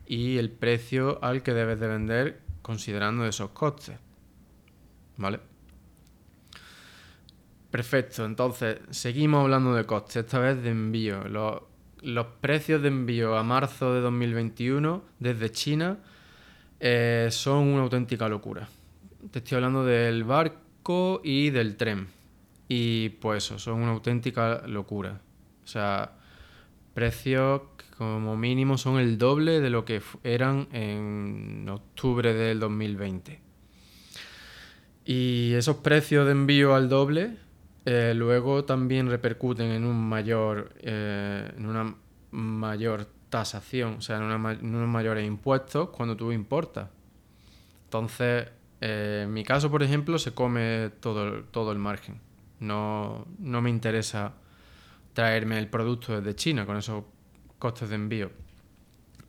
y 0.08 0.40
el 0.40 0.50
precio 0.50 1.24
al 1.24 1.44
que 1.44 1.54
debes 1.54 1.80
de 1.80 1.88
vender 1.88 2.42
considerando 2.64 3.24
esos 3.28 3.52
costes. 3.52 4.00
¿Vale? 5.18 5.40
Perfecto, 7.70 8.26
entonces 8.26 8.80
seguimos 8.90 9.44
hablando 9.44 9.76
de 9.76 9.86
costes, 9.86 10.16
esta 10.26 10.40
vez 10.40 10.64
de 10.64 10.72
envío. 10.72 11.24
Los, 11.28 11.62
los 12.02 12.26
precios 12.42 12.82
de 12.82 12.88
envío 12.88 13.38
a 13.38 13.44
marzo 13.44 13.94
de 13.94 14.02
2021 14.02 15.04
desde 15.20 15.52
China 15.52 16.00
eh, 16.86 17.30
son 17.32 17.70
una 17.70 17.84
auténtica 17.84 18.28
locura. 18.28 18.68
Te 19.32 19.40
estoy 19.40 19.56
hablando 19.56 19.86
del 19.86 20.26
barco 20.26 21.22
y 21.24 21.50
del 21.50 21.78
tren. 21.78 22.08
Y 22.68 23.08
pues 23.08 23.46
eso, 23.46 23.58
son 23.58 23.82
una 23.82 23.94
auténtica 23.94 24.68
locura. 24.68 25.22
O 25.64 25.68
sea, 25.68 26.12
precios 26.94 27.62
como 27.98 28.36
mínimo 28.36 28.78
son 28.78 29.00
el 29.00 29.18
doble 29.18 29.62
de 29.62 29.70
lo 29.70 29.86
que 29.86 30.02
eran 30.26 30.68
en 30.74 31.70
octubre 31.70 32.34
del 32.34 32.60
2020. 32.60 33.40
Y 35.06 35.54
esos 35.54 35.78
precios 35.78 36.26
de 36.26 36.34
envío 36.34 36.76
al 36.76 36.90
doble 36.90 37.38
eh, 37.86 38.14
luego 38.14 38.66
también 38.66 39.10
repercuten 39.10 39.72
en 39.72 39.86
un 39.86 40.10
mayor 40.10 40.74
eh, 40.82 41.50
en 41.56 41.66
una 41.66 41.96
mayor 42.32 43.08
tasación, 43.34 43.96
o 43.96 44.02
sea, 44.02 44.18
en, 44.18 44.24
unos 44.24 44.88
mayores 44.88 45.26
impuestos 45.26 45.90
cuando 45.90 46.16
tú 46.16 46.32
importas. 46.32 46.90
Entonces, 47.86 48.48
eh, 48.80 49.22
en 49.24 49.34
mi 49.34 49.44
caso, 49.44 49.72
por 49.72 49.82
ejemplo, 49.82 50.20
se 50.20 50.34
come 50.34 50.92
todo, 51.00 51.44
todo 51.46 51.72
el 51.72 51.80
margen. 51.80 52.22
No, 52.60 53.26
no 53.40 53.62
me 53.62 53.72
interesa 53.72 54.34
traerme 55.14 55.58
el 55.58 55.68
producto 55.68 56.16
desde 56.16 56.36
China 56.36 56.66
con 56.68 56.78
esos 56.78 57.04
costes 57.58 57.90
de 57.90 57.96
envío. 57.96 58.32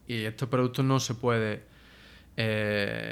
Y 0.06 0.24
estos 0.24 0.48
productos 0.50 0.84
no 0.84 1.00
se 1.00 1.14
puede 1.14 1.72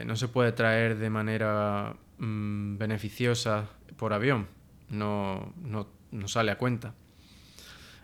no 0.04 0.16
se 0.16 0.26
puede 0.26 0.50
traer 0.50 0.98
de 0.98 1.08
manera 1.08 1.94
mm, 2.18 2.76
beneficiosa 2.76 3.68
por 3.96 4.12
avión 4.12 4.48
no, 4.92 5.88
sale 6.26 6.52
a 6.52 6.58
cuenta. 6.58 6.94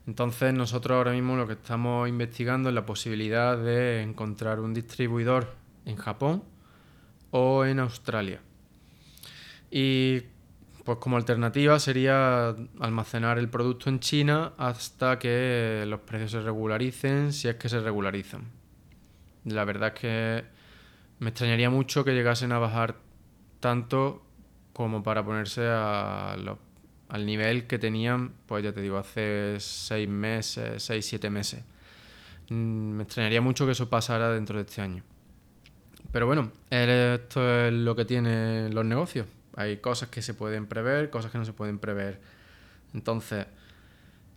Entonces 0.08 0.54
nosotros 0.54 0.96
ahora 0.96 1.12
mismo 1.12 1.36
lo 1.36 1.46
que 1.46 1.52
estamos 1.52 2.08
investigando 2.08 2.70
es 2.70 2.74
la 2.74 2.86
posibilidad 2.86 3.58
de 3.58 4.00
encontrar 4.00 4.58
un 4.58 4.72
distribuidor 4.72 5.54
en 5.84 5.96
Japón 5.96 6.42
o 7.30 7.66
en 7.66 7.78
Australia. 7.78 8.40
Y 9.70 10.22
pues 10.84 10.96
como 10.96 11.18
alternativa 11.18 11.78
sería 11.78 12.56
almacenar 12.80 13.38
el 13.38 13.50
producto 13.50 13.90
en 13.90 14.00
China 14.00 14.54
hasta 14.56 15.18
que 15.18 15.84
los 15.86 16.00
precios 16.00 16.30
se 16.30 16.40
regularicen, 16.40 17.34
si 17.34 17.48
es 17.48 17.56
que 17.56 17.68
se 17.68 17.78
regularizan. 17.78 18.44
La 19.44 19.66
verdad 19.66 19.92
es 19.94 20.00
que 20.00 20.44
me 21.18 21.28
extrañaría 21.28 21.68
mucho 21.68 22.02
que 22.02 22.14
llegasen 22.14 22.52
a 22.52 22.58
bajar 22.58 22.96
tanto 23.60 24.22
como 24.72 25.02
para 25.02 25.22
ponerse 25.22 25.66
a 25.68 26.34
los 26.42 26.56
al 27.08 27.24
nivel 27.24 27.66
que 27.66 27.78
tenían, 27.78 28.32
pues 28.46 28.62
ya 28.62 28.72
te 28.72 28.82
digo, 28.82 28.98
hace 28.98 29.56
seis 29.60 30.08
meses, 30.08 30.82
seis, 30.82 31.06
siete 31.06 31.30
meses. 31.30 31.62
Mm, 32.50 32.96
me 32.96 33.02
extrañaría 33.04 33.40
mucho 33.40 33.66
que 33.66 33.72
eso 33.72 33.88
pasara 33.88 34.30
dentro 34.30 34.58
de 34.58 34.64
este 34.64 34.82
año. 34.82 35.02
Pero 36.12 36.26
bueno, 36.26 36.52
esto 36.70 37.66
es 37.66 37.72
lo 37.72 37.94
que 37.96 38.04
tienen 38.04 38.74
los 38.74 38.84
negocios. 38.84 39.26
Hay 39.56 39.78
cosas 39.78 40.08
que 40.08 40.22
se 40.22 40.34
pueden 40.34 40.66
prever, 40.66 41.10
cosas 41.10 41.30
que 41.30 41.38
no 41.38 41.44
se 41.44 41.52
pueden 41.52 41.78
prever. 41.78 42.20
Entonces, 42.94 43.46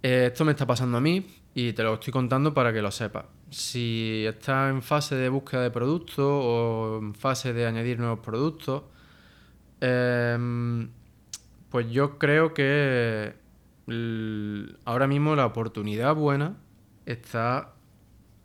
eh, 0.04 0.28
esto 0.32 0.46
me 0.46 0.52
está 0.52 0.66
pasando 0.66 0.98
a 0.98 1.02
mí 1.02 1.26
y 1.54 1.74
te 1.74 1.84
lo 1.84 1.96
estoy 1.96 2.12
contando 2.12 2.54
para 2.54 2.74
que 2.74 2.82
lo 2.82 2.92
sepas. 2.92 3.26
Si 3.50 4.26
estás 4.28 4.72
en 4.72 4.82
fase 4.82 5.16
de 5.16 5.30
búsqueda 5.30 5.64
de 5.64 5.72
productos 5.72 6.26
o 6.26 7.00
en 7.02 7.14
fase 7.14 7.54
de 7.54 7.66
añadir 7.66 8.00
nuevos 8.00 8.20
productos, 8.20 8.84
eh, 9.82 10.88
pues 11.72 11.90
yo 11.90 12.20
creo 12.20 12.54
que 12.54 13.34
ahora 14.86 15.08
mismo 15.08 15.36
la 15.36 15.46
oportunidad 15.46 16.14
buena 16.16 16.58
está 17.06 17.74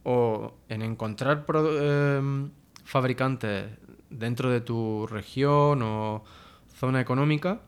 o 0.04 0.54
en 0.68 0.83
encontrar 0.83 1.45
em, 1.49 2.50
fabricantes 2.85 3.66
dentro 4.09 4.50
de 4.50 4.61
tu 4.61 5.06
región 5.09 5.83
o 5.83 6.25
zona 6.78 7.00
económica 7.00 7.61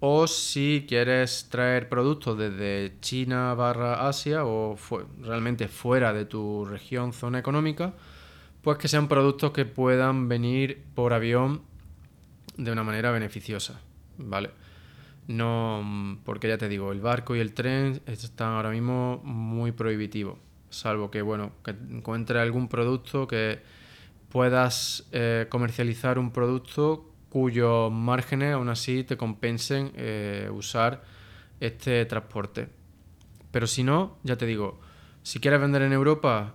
o 0.00 0.26
si 0.26 0.84
quieres 0.88 1.46
traer 1.48 1.88
productos 1.88 2.36
desde 2.36 2.94
China 3.00 3.54
barra 3.54 4.08
Asia 4.08 4.44
o 4.44 4.76
realmente 5.20 5.68
fuera 5.68 6.12
de 6.12 6.24
tu 6.24 6.64
región, 6.64 7.12
zona 7.12 7.38
económica, 7.38 7.94
pues 8.62 8.78
que 8.78 8.88
sean 8.88 9.06
productos 9.06 9.52
que 9.52 9.64
puedan 9.64 10.28
venir 10.28 10.82
por 10.96 11.12
avión 11.12 11.62
de 12.56 12.72
una 12.72 12.82
manera 12.82 13.12
beneficiosa. 13.12 13.80
¿Vale? 14.18 14.50
No, 15.28 16.18
porque 16.24 16.48
ya 16.48 16.58
te 16.58 16.68
digo, 16.68 16.92
el 16.92 17.00
barco 17.00 17.36
y 17.36 17.40
el 17.40 17.54
tren 17.54 18.02
están 18.06 18.54
ahora 18.54 18.70
mismo 18.70 19.20
muy 19.24 19.72
prohibitivos, 19.72 20.38
salvo 20.70 21.10
que, 21.10 21.22
bueno, 21.22 21.52
que 21.64 21.70
encuentres 21.70 22.42
algún 22.42 22.68
producto 22.68 23.28
que 23.28 23.60
puedas 24.28 25.06
eh, 25.12 25.46
comercializar 25.48 26.18
un 26.18 26.32
producto 26.32 27.08
cuyos 27.28 27.90
márgenes 27.92 28.54
aún 28.54 28.68
así 28.68 29.04
te 29.04 29.16
compensen 29.16 29.92
eh, 29.94 30.50
usar 30.52 31.02
este 31.60 32.04
transporte. 32.04 32.68
Pero 33.50 33.66
si 33.66 33.84
no, 33.84 34.18
ya 34.22 34.36
te 34.36 34.44
digo, 34.46 34.80
si 35.22 35.38
quieres 35.38 35.60
vender 35.60 35.82
en 35.82 35.92
Europa 35.92 36.54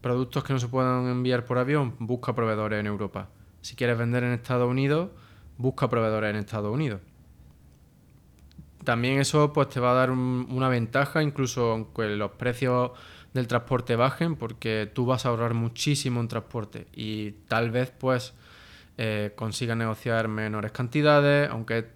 productos 0.00 0.44
que 0.44 0.52
no 0.52 0.58
se 0.58 0.68
puedan 0.68 1.06
enviar 1.06 1.44
por 1.46 1.56
avión, 1.56 1.94
busca 1.98 2.34
proveedores 2.34 2.80
en 2.80 2.86
Europa. 2.86 3.30
Si 3.62 3.76
quieres 3.76 3.96
vender 3.96 4.24
en 4.24 4.32
Estados 4.32 4.68
Unidos, 4.68 5.10
busca 5.58 5.88
proveedores 5.88 6.30
en 6.30 6.36
Estados 6.36 6.72
Unidos. 6.72 7.00
También 8.84 9.18
eso 9.18 9.52
pues 9.52 9.70
te 9.70 9.80
va 9.80 9.92
a 9.92 9.94
dar 9.94 10.10
una 10.10 10.68
ventaja, 10.68 11.22
incluso 11.22 11.72
aunque 11.72 12.16
los 12.16 12.32
precios 12.32 12.92
del 13.32 13.48
transporte 13.48 13.96
bajen, 13.96 14.36
porque 14.36 14.90
tú 14.92 15.06
vas 15.06 15.24
a 15.24 15.30
ahorrar 15.30 15.54
muchísimo 15.54 16.20
en 16.20 16.28
transporte 16.28 16.86
y 16.92 17.32
tal 17.48 17.70
vez 17.70 17.90
pues 17.90 18.34
eh, 18.98 19.32
consigas 19.34 19.76
negociar 19.76 20.28
menores 20.28 20.70
cantidades, 20.70 21.50
aunque, 21.50 21.88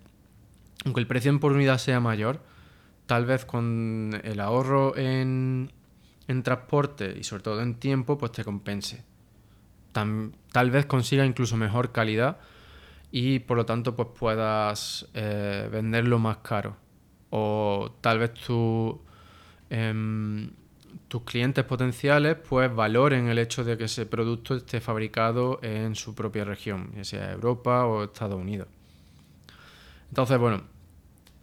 aunque 0.84 1.00
el 1.00 1.06
precio 1.06 1.38
por 1.38 1.52
unidad 1.52 1.78
sea 1.78 2.00
mayor, 2.00 2.40
tal 3.06 3.26
vez 3.26 3.44
con 3.44 4.18
el 4.24 4.40
ahorro 4.40 4.96
en, 4.96 5.70
en 6.26 6.42
transporte 6.42 7.14
y 7.18 7.22
sobre 7.22 7.42
todo 7.42 7.60
en 7.60 7.74
tiempo, 7.74 8.18
pues 8.18 8.32
te 8.32 8.44
compense. 8.44 9.04
tal 9.92 10.70
vez 10.70 10.86
consiga 10.86 11.26
incluso 11.26 11.56
mejor 11.56 11.92
calidad 11.92 12.38
y 13.10 13.38
por 13.40 13.56
lo 13.56 13.66
tanto 13.66 13.96
pues 13.96 14.08
puedas 14.18 15.08
eh, 15.14 15.68
venderlo 15.70 16.18
más 16.18 16.38
caro. 16.38 16.76
O 17.30 17.90
tal 18.00 18.18
vez 18.18 18.32
em, 19.70 20.50
tus 21.08 21.22
clientes 21.22 21.64
potenciales 21.64 22.36
pues 22.48 22.74
valoren 22.74 23.28
el 23.28 23.38
hecho 23.38 23.64
de 23.64 23.76
que 23.76 23.84
ese 23.84 24.06
producto 24.06 24.56
esté 24.56 24.80
fabricado 24.80 25.58
en 25.62 25.94
su 25.94 26.14
propia 26.14 26.44
región, 26.44 26.92
ya 26.96 27.04
sea 27.04 27.32
Europa 27.32 27.86
o 27.86 28.04
Estados 28.04 28.40
Unidos. 28.40 28.68
Entonces, 30.08 30.38
bueno, 30.38 30.62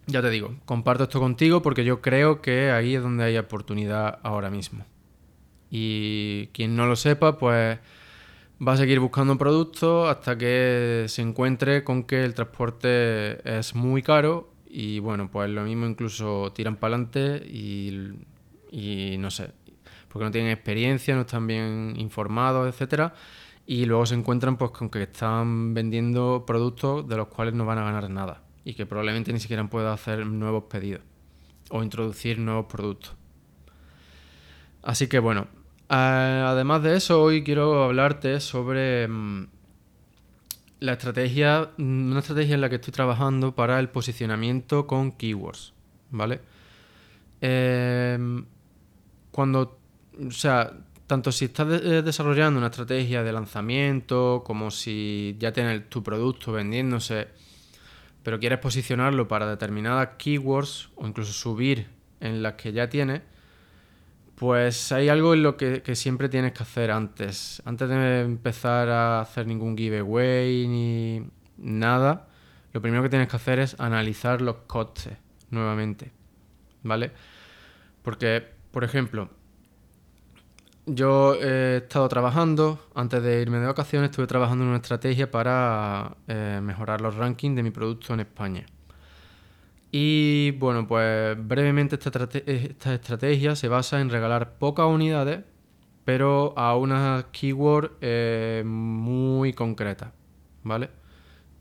ya 0.07 0.22
te 0.22 0.29
digo, 0.29 0.55
comparto 0.65 1.03
esto 1.03 1.19
contigo 1.19 1.62
porque 1.62 1.84
yo 1.84 2.01
creo 2.01 2.41
que 2.41 2.72
ahí 2.72 2.95
es 2.95 3.01
donde 3.01 3.24
hay 3.24 3.38
oportunidad 3.38 4.19
ahora 4.24 4.50
mismo. 4.50 4.86
Y 5.69 6.48
quien 6.48 6.75
no 6.75 6.86
lo 6.86 6.95
sepa, 6.95 7.38
pues 7.38 7.79
va 8.65 8.74
a 8.74 8.77
seguir 8.77 9.00
buscando 9.00 9.38
productos 9.38 10.09
hasta 10.09 10.38
que 10.38 11.05
se 11.07 11.21
encuentre 11.21 11.83
con 11.83 12.03
que 12.03 12.24
el 12.24 12.33
transporte 12.33 13.57
es 13.57 13.75
muy 13.75 14.01
caro 14.01 14.51
y 14.67 15.00
bueno, 15.00 15.29
pues 15.29 15.50
lo 15.50 15.63
mismo 15.63 15.85
incluso 15.85 16.51
tiran 16.53 16.75
para 16.75 16.95
adelante 16.95 17.45
y, 17.47 19.17
no 19.19 19.31
sé, 19.31 19.51
porque 20.09 20.25
no 20.25 20.31
tienen 20.31 20.51
experiencia, 20.51 21.15
no 21.15 21.21
están 21.21 21.47
bien 21.47 21.93
informados, 21.97 22.67
etcétera, 22.67 23.13
y 23.65 23.85
luego 23.85 24.05
se 24.05 24.15
encuentran 24.15 24.57
pues 24.57 24.71
con 24.71 24.89
que 24.89 25.03
están 25.03 25.74
vendiendo 25.74 26.43
productos 26.45 27.07
de 27.07 27.17
los 27.17 27.27
cuales 27.27 27.53
no 27.53 27.65
van 27.65 27.77
a 27.77 27.83
ganar 27.83 28.09
nada 28.09 28.43
y 28.63 28.74
que 28.74 28.85
probablemente 28.85 29.31
ni 29.33 29.39
siquiera 29.39 29.67
puedan 29.69 29.93
hacer 29.93 30.25
nuevos 30.25 30.65
pedidos 30.65 31.01
o 31.69 31.83
introducir 31.83 32.39
nuevos 32.39 32.65
productos. 32.67 33.15
Así 34.83 35.07
que 35.07 35.19
bueno, 35.19 35.47
además 35.89 36.84
de 36.84 36.96
eso, 36.96 37.22
hoy 37.22 37.44
quiero 37.44 37.84
hablarte 37.84 38.39
sobre 38.39 39.08
mm, 39.08 39.48
la 40.80 40.94
estrategia, 40.94 41.72
mm, 41.77 42.12
una 42.12 42.20
estrategia 42.20 42.56
en 42.56 42.62
la 42.62 42.70
que 42.70 42.75
estoy 42.75 42.94
trabajando 42.94 43.56
para 43.56 43.80
el 43.80 43.89
posicionamiento 43.89 44.88
con 44.88 45.12
keywords, 45.12 45.74
¿vale? 46.12 46.42
Em, 47.42 48.46
cuando, 49.32 49.77
o 50.25 50.32
sea, 50.32 50.74
tanto 51.08 51.32
si 51.32 51.46
estás 51.46 51.68
eh, 51.82 52.01
desarrollando 52.01 52.58
una 52.58 52.68
estrategia 52.68 53.24
de 53.24 53.32
lanzamiento 53.32 54.44
como 54.46 54.72
si 54.72 55.36
ya 55.39 55.51
tienes 55.54 55.89
tu 55.89 56.01
producto 56.04 56.51
vendiéndose, 56.51 57.27
pero 58.24 58.39
quieres 58.39 58.60
posicionarlo 58.60 59.27
para 59.27 59.48
determinadas 59.48 60.10
keywords 60.18 60.89
o 60.96 61.06
incluso 61.08 61.34
subir 61.34 61.88
en 62.22 62.42
las 62.42 62.54
que 62.54 62.72
ya 62.74 62.89
tienes, 62.89 63.22
pues 64.36 64.92
hay 64.92 65.10
algo 65.10 65.34
en 65.34 65.44
lo 65.44 65.56
que, 65.56 65.82
siempre 65.96 66.30
tienes 66.30 66.51
que 66.51 66.63
hacer 66.63 66.92
antes. 66.92 67.62
Antes 67.65 67.88
de 67.89 68.22
empezar 68.22 68.89
a 68.89 69.22
hacer 69.22 69.48
ningún 69.48 69.77
giveaway 69.77 70.68
ni 70.68 71.25
nada, 71.58 72.27
lo 72.74 72.82
primero 72.82 73.01
que 73.04 73.10
tienes 73.10 73.30
que 73.30 73.38
hacer 73.38 73.60
es 73.60 73.80
analizar 73.80 74.42
los 74.42 74.58
costes 74.68 75.18
nuevamente. 75.51 76.12
¿Vale? 76.84 77.12
Porque, 78.01 78.44
por 78.72 78.84
ejemplo, 78.84 79.30
yo 80.86 81.36
he 81.36 81.77
estado 81.77 82.08
trabajando, 82.10 82.89
antes 82.94 83.24
de 83.24 83.42
irme 83.42 83.60
de 83.60 83.65
vacaciones, 83.65 84.12
estuve 84.12 84.27
trabajando 84.27 84.65
en 84.65 84.70
una 84.70 84.77
estrategia 84.77 85.32
para 85.32 86.18
eh, 86.27 86.60
mejorar 86.62 87.01
los 87.01 87.15
rankings 87.15 87.56
de 87.56 87.63
mi 87.63 87.72
producto 87.72 88.13
en 88.13 88.20
España. 88.20 88.65
Y 89.97 90.51
bueno, 90.51 90.85
pues 90.85 91.37
brevemente 91.47 91.95
esta, 91.95 92.93
estrategia 92.93 93.55
se 93.55 93.69
basa 93.69 94.01
en 94.01 94.09
regalar 94.09 94.57
pocas 94.57 94.87
unidades, 94.87 95.45
pero 96.03 96.53
a 96.57 96.75
una 96.75 97.27
keyword 97.31 97.91
eh, 98.01 98.61
muy 98.65 99.53
concreta, 99.53 100.11
¿vale? 100.63 100.89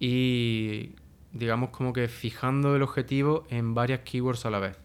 Y 0.00 0.96
digamos 1.32 1.70
como 1.70 1.92
que 1.92 2.08
fijando 2.08 2.74
el 2.74 2.82
objetivo 2.82 3.44
en 3.50 3.72
varias 3.72 4.00
keywords 4.00 4.44
a 4.46 4.50
la 4.50 4.58
vez. 4.58 4.76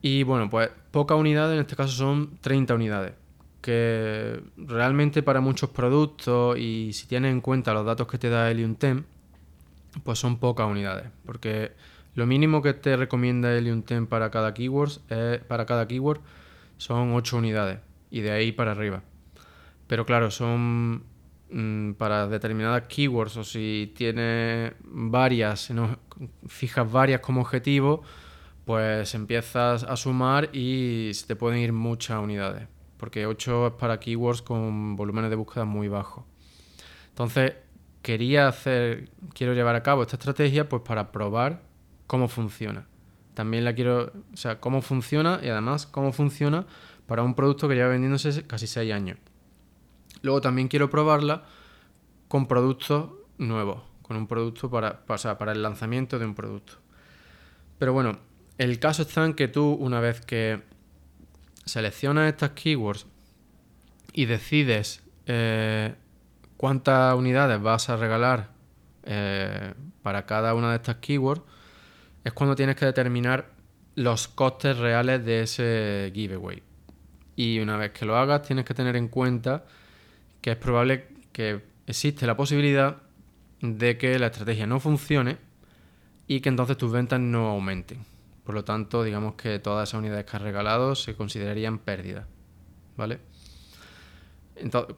Y 0.00 0.22
bueno, 0.22 0.48
pues 0.48 0.70
pocas 0.92 1.18
unidades, 1.18 1.52
en 1.52 1.60
este 1.60 1.76
caso 1.76 1.92
son 1.92 2.38
30 2.40 2.76
unidades, 2.76 3.12
que 3.60 4.42
realmente 4.56 5.22
para 5.22 5.42
muchos 5.42 5.68
productos 5.68 6.56
y 6.58 6.94
si 6.94 7.06
tienes 7.06 7.30
en 7.30 7.42
cuenta 7.42 7.74
los 7.74 7.84
datos 7.84 8.06
que 8.06 8.16
te 8.16 8.30
da 8.30 8.50
Helium 8.50 8.74
10, 8.80 9.02
pues 10.04 10.18
son 10.18 10.38
pocas 10.38 10.66
unidades, 10.66 11.10
porque 11.24 11.72
lo 12.14 12.26
mínimo 12.26 12.62
que 12.62 12.74
te 12.74 12.96
recomienda 12.96 13.56
Helium 13.56 13.82
10 13.82 14.06
para 14.08 14.30
cada 14.30 14.52
keyword, 14.54 15.00
para 15.46 15.66
cada 15.66 15.86
keyword 15.86 16.20
son 16.76 17.12
8 17.14 17.36
unidades 17.36 17.80
y 18.10 18.20
de 18.20 18.32
ahí 18.32 18.52
para 18.52 18.72
arriba. 18.72 19.02
Pero 19.86 20.06
claro, 20.06 20.30
son 20.30 21.04
mm, 21.50 21.92
para 21.94 22.26
determinadas 22.26 22.84
keywords 22.88 23.36
o 23.36 23.44
si 23.44 23.92
tienes 23.96 24.72
varias, 24.82 25.72
fijas 26.46 26.90
varias 26.90 27.20
como 27.20 27.40
objetivo, 27.40 28.02
pues 28.64 29.14
empiezas 29.14 29.84
a 29.84 29.96
sumar 29.96 30.54
y 30.54 31.10
se 31.14 31.26
te 31.26 31.36
pueden 31.36 31.60
ir 31.60 31.72
muchas 31.72 32.20
unidades, 32.20 32.68
porque 32.96 33.26
8 33.26 33.66
es 33.68 33.72
para 33.74 33.98
keywords 33.98 34.42
con 34.42 34.96
volúmenes 34.96 35.30
de 35.30 35.36
búsqueda 35.36 35.64
muy 35.64 35.88
bajos. 35.88 36.24
Entonces, 37.08 37.54
quería 38.02 38.48
hacer, 38.48 39.10
quiero 39.34 39.54
llevar 39.54 39.76
a 39.76 39.82
cabo 39.82 40.02
esta 40.02 40.16
estrategia 40.16 40.68
pues 40.68 40.82
para 40.82 41.12
probar 41.12 41.62
cómo 42.06 42.28
funciona. 42.28 42.86
También 43.34 43.64
la 43.64 43.74
quiero, 43.74 44.12
o 44.32 44.36
sea, 44.36 44.60
cómo 44.60 44.82
funciona 44.82 45.40
y 45.42 45.48
además 45.48 45.86
cómo 45.86 46.12
funciona 46.12 46.66
para 47.06 47.22
un 47.22 47.34
producto 47.34 47.68
que 47.68 47.74
lleva 47.74 47.88
vendiéndose 47.88 48.46
casi 48.46 48.66
6 48.66 48.92
años. 48.92 49.18
Luego 50.22 50.40
también 50.40 50.68
quiero 50.68 50.90
probarla 50.90 51.44
con 52.28 52.46
productos 52.46 53.10
nuevos, 53.38 53.82
con 54.02 54.16
un 54.16 54.26
producto 54.26 54.70
para, 54.70 55.04
para, 55.06 55.38
para 55.38 55.52
el 55.52 55.62
lanzamiento 55.62 56.18
de 56.18 56.26
un 56.26 56.34
producto. 56.34 56.74
Pero 57.78 57.92
bueno, 57.92 58.18
el 58.58 58.78
caso 58.78 59.02
está 59.02 59.24
en 59.24 59.34
que 59.34 59.48
tú, 59.48 59.72
una 59.72 60.00
vez 60.00 60.20
que 60.20 60.62
seleccionas 61.64 62.30
estas 62.30 62.50
keywords 62.50 63.06
y 64.12 64.26
decides 64.26 65.02
eh, 65.26 65.94
cuántas 66.60 67.14
unidades 67.14 67.58
vas 67.62 67.88
a 67.88 67.96
regalar 67.96 68.50
eh, 69.04 69.72
para 70.02 70.26
cada 70.26 70.52
una 70.52 70.68
de 70.68 70.76
estas 70.76 70.96
keywords, 70.96 71.40
es 72.22 72.34
cuando 72.34 72.54
tienes 72.54 72.76
que 72.76 72.84
determinar 72.84 73.48
los 73.94 74.28
costes 74.28 74.76
reales 74.76 75.24
de 75.24 75.44
ese 75.44 76.12
giveaway. 76.14 76.62
Y 77.34 77.60
una 77.60 77.78
vez 77.78 77.92
que 77.92 78.04
lo 78.04 78.14
hagas, 78.14 78.42
tienes 78.42 78.66
que 78.66 78.74
tener 78.74 78.94
en 78.96 79.08
cuenta 79.08 79.64
que 80.42 80.50
es 80.50 80.56
probable 80.58 81.08
que 81.32 81.64
existe 81.86 82.26
la 82.26 82.36
posibilidad 82.36 82.98
de 83.62 83.96
que 83.96 84.18
la 84.18 84.26
estrategia 84.26 84.66
no 84.66 84.80
funcione 84.80 85.38
y 86.26 86.42
que 86.42 86.50
entonces 86.50 86.76
tus 86.76 86.92
ventas 86.92 87.20
no 87.20 87.48
aumenten. 87.48 88.00
Por 88.44 88.54
lo 88.54 88.64
tanto, 88.64 89.02
digamos 89.02 89.32
que 89.36 89.60
todas 89.60 89.88
esas 89.88 89.98
unidades 89.98 90.26
que 90.26 90.36
has 90.36 90.42
regalado 90.42 90.94
se 90.94 91.14
considerarían 91.16 91.78
pérdidas. 91.78 92.26
¿Vale? 92.98 93.29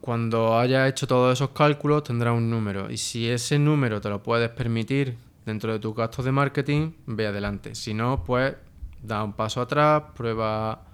Cuando 0.01 0.59
hayas 0.59 0.91
hecho 0.91 1.07
todos 1.07 1.33
esos 1.39 1.51
cálculos, 1.51 2.05
tendrás 2.05 2.37
un 2.37 2.51
número. 2.51 2.91
Y 2.91 2.97
si 2.97 3.29
ese 3.29 3.59
número 3.59 4.01
te 4.01 4.09
lo 4.09 4.23
puedes 4.23 4.51
permitir 4.51 5.17
dentro 5.45 5.73
de 5.73 5.79
tus 5.79 5.95
gastos 5.95 6.25
de 6.25 6.33
marketing, 6.33 6.93
ve 7.07 7.27
adelante. 7.27 7.75
Si 7.75 7.95
no, 7.95 8.25
pues 8.25 8.55
da 9.03 9.25
un 9.25 9.33
paso 9.33 9.61
atrás, 9.61 10.05
prueba 10.15 10.85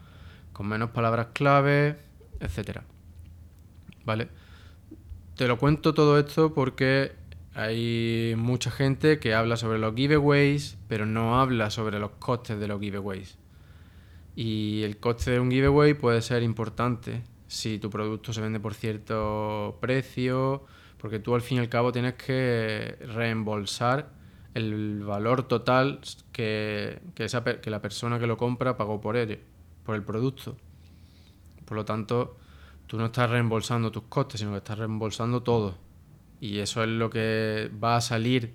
con 0.52 0.66
menos 0.68 0.90
palabras 0.90 1.28
clave, 1.32 1.98
etcétera. 2.40 2.84
¿Vale? 4.04 4.28
Te 5.36 5.46
lo 5.46 5.58
cuento 5.58 5.94
todo 5.94 6.18
esto 6.18 6.52
porque 6.54 7.12
hay 7.54 8.34
mucha 8.36 8.70
gente 8.70 9.18
que 9.18 9.34
habla 9.34 9.56
sobre 9.56 9.78
los 9.78 9.94
giveaways, 9.94 10.78
pero 10.88 11.06
no 11.06 11.40
habla 11.40 11.70
sobre 11.70 11.98
los 11.98 12.12
costes 12.12 12.58
de 12.58 12.68
los 12.68 12.80
giveaways. 12.80 13.36
Y 14.34 14.82
el 14.82 14.98
coste 14.98 15.32
de 15.32 15.40
un 15.40 15.50
giveaway 15.50 15.94
puede 15.94 16.22
ser 16.22 16.42
importante 16.42 17.22
si 17.48 17.78
tu 17.78 17.90
producto 17.90 18.32
se 18.32 18.40
vende 18.40 18.60
por 18.60 18.74
cierto 18.74 19.78
precio, 19.80 20.64
porque 20.98 21.18
tú 21.18 21.34
al 21.34 21.40
fin 21.40 21.56
y 21.56 21.60
al 21.60 21.68
cabo 21.68 21.90
tienes 21.90 22.14
que 22.14 22.96
reembolsar 23.00 24.10
el 24.54 25.02
valor 25.04 25.48
total 25.48 26.00
que, 26.32 27.00
esa, 27.16 27.42
que 27.42 27.70
la 27.70 27.80
persona 27.80 28.18
que 28.18 28.26
lo 28.26 28.36
compra 28.36 28.76
pagó 28.76 29.00
por 29.00 29.16
él, 29.16 29.40
por 29.84 29.94
el 29.94 30.02
producto. 30.02 30.56
Por 31.64 31.76
lo 31.76 31.84
tanto, 31.84 32.36
tú 32.86 32.98
no 32.98 33.06
estás 33.06 33.30
reembolsando 33.30 33.90
tus 33.90 34.04
costes, 34.04 34.40
sino 34.40 34.52
que 34.52 34.58
estás 34.58 34.78
reembolsando 34.78 35.42
todo. 35.42 35.76
Y 36.40 36.58
eso 36.58 36.82
es 36.82 36.88
lo 36.88 37.10
que 37.10 37.70
va 37.82 37.96
a 37.96 38.00
salir 38.00 38.54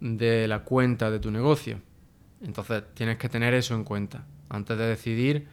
de 0.00 0.48
la 0.48 0.64
cuenta 0.64 1.10
de 1.10 1.18
tu 1.18 1.30
negocio. 1.30 1.80
Entonces 2.42 2.84
tienes 2.94 3.18
que 3.18 3.28
tener 3.28 3.54
eso 3.54 3.74
en 3.74 3.84
cuenta 3.84 4.24
antes 4.48 4.78
de 4.78 4.86
decidir 4.86 5.48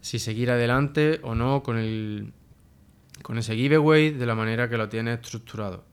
si 0.00 0.18
seguir 0.18 0.50
adelante 0.50 1.20
o 1.22 1.34
no 1.34 1.62
con, 1.62 1.78
el, 1.78 2.32
con 3.22 3.38
ese 3.38 3.54
giveaway 3.54 4.10
de 4.10 4.26
la 4.26 4.34
manera 4.34 4.68
que 4.68 4.76
lo 4.76 4.88
tienes 4.88 5.20
estructurado. 5.20 5.84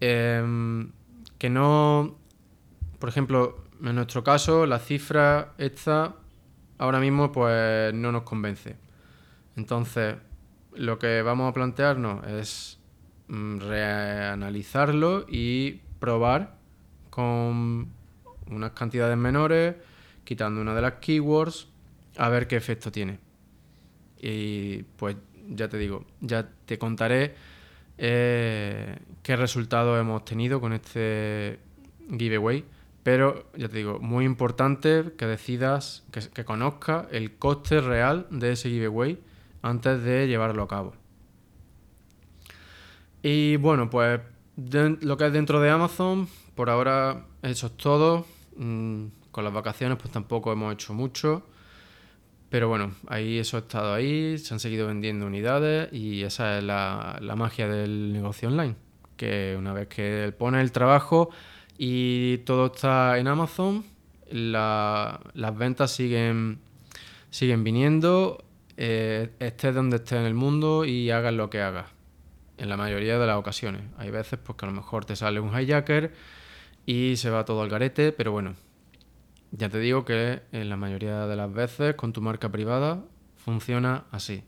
Em, 0.00 0.90
que 1.38 1.50
no, 1.50 2.16
por 2.98 3.08
ejemplo, 3.08 3.64
en 3.82 3.94
nuestro 3.94 4.24
caso, 4.24 4.66
la 4.66 4.78
cifra 4.78 5.54
esta 5.58 6.16
ahora 6.78 7.00
mismo 7.00 7.32
pues 7.32 7.92
no 7.94 8.12
nos 8.12 8.22
convence. 8.22 8.76
Entonces, 9.56 10.16
lo 10.74 10.98
que 10.98 11.22
vamos 11.22 11.50
a 11.50 11.52
plantearnos 11.52 12.26
es 12.26 12.78
Mm, 13.28 13.58
reanalizarlo 13.58 15.26
y 15.28 15.80
probar 15.98 16.54
con 17.10 17.88
unas 18.48 18.70
cantidades 18.70 19.16
menores, 19.16 19.74
quitando 20.24 20.60
una 20.60 20.74
de 20.74 20.82
las 20.82 20.94
keywords, 20.94 21.68
a 22.16 22.28
ver 22.28 22.46
qué 22.46 22.56
efecto 22.56 22.90
tiene. 22.90 23.18
Y 24.18 24.82
pues 24.96 25.16
ya 25.48 25.68
te 25.68 25.78
digo, 25.78 26.04
ya 26.20 26.48
te 26.64 26.78
contaré 26.78 27.34
eh, 27.98 28.98
qué 29.22 29.36
resultados 29.36 30.00
hemos 30.00 30.24
tenido 30.24 30.60
con 30.60 30.72
este 30.72 31.58
giveaway. 32.10 32.64
Pero 33.02 33.50
ya 33.56 33.68
te 33.68 33.76
digo, 33.76 34.00
muy 34.00 34.24
importante 34.24 35.12
que 35.16 35.26
decidas, 35.26 36.04
que, 36.10 36.20
que 36.20 36.44
conozcas 36.44 37.06
el 37.12 37.36
coste 37.36 37.80
real 37.80 38.26
de 38.30 38.52
ese 38.52 38.68
giveaway 38.68 39.20
antes 39.62 40.02
de 40.02 40.26
llevarlo 40.26 40.64
a 40.64 40.68
cabo. 40.68 40.94
Y 43.22 43.56
bueno, 43.56 43.90
pues 43.90 44.20
lo 44.56 45.16
que 45.16 45.26
es 45.26 45.32
dentro 45.32 45.60
de 45.60 45.70
Amazon, 45.70 46.28
por 46.54 46.70
ahora 46.70 47.26
eso 47.42 47.66
es 47.66 47.76
todo. 47.76 48.26
Mm, 48.56 49.06
con 49.30 49.44
las 49.44 49.52
vacaciones 49.52 49.98
pues 49.98 50.10
tampoco 50.10 50.52
hemos 50.52 50.72
hecho 50.72 50.94
mucho. 50.94 51.44
Pero 52.48 52.68
bueno, 52.68 52.92
ahí 53.08 53.38
eso 53.38 53.56
ha 53.56 53.60
estado 53.60 53.92
ahí, 53.92 54.38
se 54.38 54.54
han 54.54 54.60
seguido 54.60 54.86
vendiendo 54.86 55.26
unidades 55.26 55.92
y 55.92 56.22
esa 56.22 56.58
es 56.58 56.64
la, 56.64 57.18
magia 57.36 57.68
del 57.68 58.12
negocio 58.12 58.48
online. 58.48 58.76
Que 59.16 59.56
una 59.58 59.72
vez 59.72 59.88
que 59.88 60.32
pones 60.38 60.62
el 60.62 60.72
trabajo 60.72 61.30
y 61.76 62.38
todo 62.38 62.66
está 62.66 63.18
en 63.18 63.26
Amazon, 63.26 63.84
las 64.30 65.56
ventas 65.56 65.90
siguen, 65.90 66.58
siguen 67.30 67.64
viniendo 67.64 68.44
eh, 68.76 69.30
estés 69.40 69.74
donde 69.74 69.96
estés 69.96 70.18
en 70.18 70.26
el 70.26 70.34
mundo 70.34 70.84
y 70.84 71.10
hagas 71.10 71.34
lo 71.34 71.50
que 71.50 71.60
hagas. 71.60 71.86
En 72.58 72.68
la 72.68 72.76
mayoría 72.76 73.18
de 73.18 73.26
las 73.26 73.36
ocasiones. 73.36 73.82
Hay 73.98 74.10
veces 74.10 74.38
pues, 74.42 74.56
que 74.56 74.66
a 74.66 74.68
lo 74.68 74.74
mejor 74.74 75.04
te 75.04 75.16
sale 75.16 75.40
un 75.40 75.58
hijacker 75.58 76.12
y 76.86 77.16
se 77.16 77.30
va 77.30 77.44
todo 77.44 77.62
al 77.62 77.68
garete, 77.68 78.12
pero 78.12 78.32
bueno, 78.32 78.54
ya 79.52 79.68
te 79.68 79.78
digo 79.78 80.04
que 80.04 80.42
en 80.52 80.68
la 80.68 80.76
mayoría 80.76 81.26
de 81.26 81.36
las 81.36 81.52
veces 81.52 81.94
con 81.94 82.12
tu 82.12 82.20
marca 82.20 82.50
privada 82.50 83.04
funciona 83.36 84.04
así. 84.10 84.42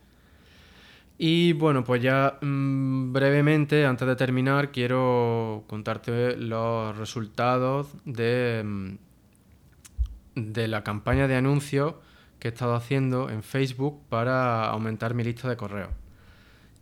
Y 1.19 1.53
bueno, 1.55 1.83
pues 1.83 2.01
ya 2.01 2.39
mm, 2.41 3.13
brevemente, 3.13 3.85
antes 3.87 4.07
de 4.07 4.15
terminar, 4.15 4.71
quiero 4.71 5.65
contarte 5.67 6.37
los 6.37 6.97
resultados 6.97 7.89
de, 8.05 8.63
mm, 8.65 8.97
de 10.37 10.69
la 10.69 10.85
campaña 10.85 11.27
de 11.27 11.35
anuncios 11.35 11.95
que 12.39 12.49
he 12.49 12.51
estado 12.53 12.75
haciendo 12.75 13.31
en 13.31 13.43
Facebook 13.43 14.01
para 14.09 14.67
aumentar 14.67 15.15
mi 15.15 15.25
lista 15.25 15.49
de 15.49 15.57
correos. 15.57 15.91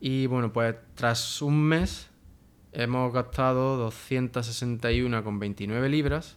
Y 0.01 0.27
bueno, 0.27 0.53
pues 0.53 0.77
tras 0.95 1.41
un 1.41 1.63
mes 1.63 2.11
hemos 2.73 3.13
gastado 3.15 3.91
261,29 3.91 5.89
libras 5.89 6.37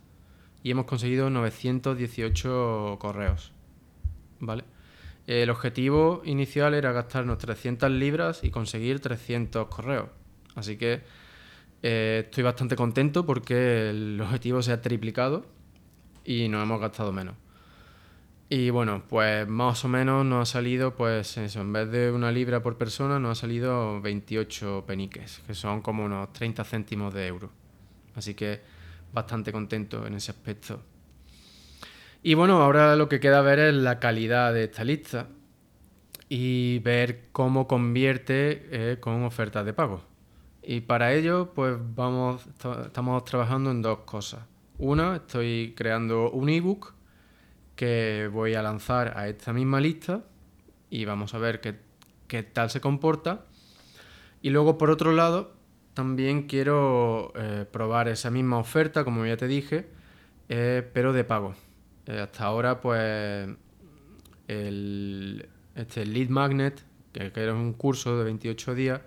y 0.64 0.72
hemos 0.72 0.86
conseguido 0.86 1.30
918 1.30 2.98
correos. 3.00 3.52
¿Vale? 4.40 4.64
El 5.28 5.50
objetivo 5.50 6.22
inicial 6.26 6.74
era 6.74 6.92
gastarnos 6.92 7.38
300 7.38 7.92
libras 7.92 8.44
y 8.44 8.50
conseguir 8.50 9.00
300 9.00 9.68
correos. 9.68 10.10
Así 10.56 10.78
que 10.78 11.02
eh, 11.84 12.24
estoy 12.26 12.44
bastante 12.44 12.76
contento 12.76 13.26
porque 13.26 13.92
el 13.92 14.20
objetivo 14.22 14.62
se 14.62 14.72
ha 14.72 14.82
triplicado 14.82 15.46
y 16.26 16.50
nos 16.50 16.64
hemos 16.64 16.82
gastado 16.82 17.12
menos. 17.12 17.36
Y 18.50 18.72
bueno, 18.72 19.04
pues 19.08 19.48
más 19.48 19.86
o 19.86 19.88
menos 19.88 20.26
nos 20.26 20.50
ha 20.50 20.54
salido, 20.54 20.96
pues 20.96 21.38
eso, 21.38 21.62
en 21.62 21.72
vez 21.72 21.92
de 21.92 22.12
una 22.12 22.32
libra 22.32 22.64
por 22.64 22.78
persona, 22.78 23.20
nos 23.20 23.38
ha 23.38 23.42
salido 23.42 24.02
28 24.02 24.86
peniques, 24.88 25.44
que 25.46 25.54
son 25.54 25.82
como 25.82 26.06
unos 26.06 26.34
30 26.34 26.64
céntimos 26.64 27.14
de 27.14 27.28
euro. 27.28 27.52
Así 28.16 28.34
que 28.34 28.62
bastante 29.14 29.52
contento 29.52 30.06
en 30.06 30.16
ese 30.16 30.32
aspecto. 30.32 30.82
Y 32.22 32.34
bueno, 32.34 32.62
ahora 32.62 32.96
lo 32.96 33.08
que 33.08 33.20
queda 33.20 33.42
ver 33.42 33.60
es 33.60 33.74
la 33.74 34.00
calidad 34.00 34.54
de 34.54 34.66
esta 34.66 34.84
lista 34.84 35.28
y 36.28 36.80
ver 36.80 37.30
cómo 37.32 37.68
convierte 37.68 38.68
eh, 38.72 38.98
con 39.00 39.24
ofertas 39.24 39.66
de 39.66 39.74
pago. 39.74 40.04
Y 40.62 40.82
para 40.82 41.14
ello, 41.14 41.54
pues 41.54 41.78
vamos, 41.96 42.46
estamos 42.86 43.26
trabajando 43.26 43.72
en 43.72 43.82
dos 43.82 44.00
cosas. 44.00 44.42
Una, 44.78 45.18
estoy 45.18 45.74
creando 45.76 46.30
un 46.32 46.50
ebook 46.50 46.94
que 47.76 48.30
voy 48.32 48.54
a 48.54 48.62
lanzar 48.62 49.18
a 49.18 49.28
esta 49.28 49.54
misma 49.54 49.80
lista 49.80 50.24
y 50.90 51.06
vamos 51.06 51.34
a 51.34 51.38
ver 51.38 51.62
qué, 51.62 52.44
tal 52.44 52.70
se 52.70 52.82
comporta. 52.82 53.46
Y 54.42 54.52
luego, 54.52 54.78
por 54.78 54.90
otro 54.90 55.12
lado, 55.12 55.54
también 56.00 56.44
quiero 56.44 57.34
eh, 57.36 57.66
probar 57.70 58.08
esa 58.08 58.32
misma 58.32 58.58
oferta, 58.58 59.04
como 59.04 59.26
ya 59.26 59.36
te 59.36 59.48
dije, 59.48 59.86
eh, 60.48 60.90
pero 60.94 61.12
de 61.12 61.26
pago. 61.26 61.56
Eh, 62.06 62.22
hasta 62.22 62.46
ahora, 62.46 62.80
pues, 62.80 63.50
el, 64.48 65.50
este 65.76 66.06
Lead 66.06 66.30
Magnet, 66.30 66.82
que, 67.12 67.34
era 67.36 67.54
un 67.54 67.74
curso 67.74 68.18
de 68.18 68.24
28 68.24 68.76
días 68.76 69.02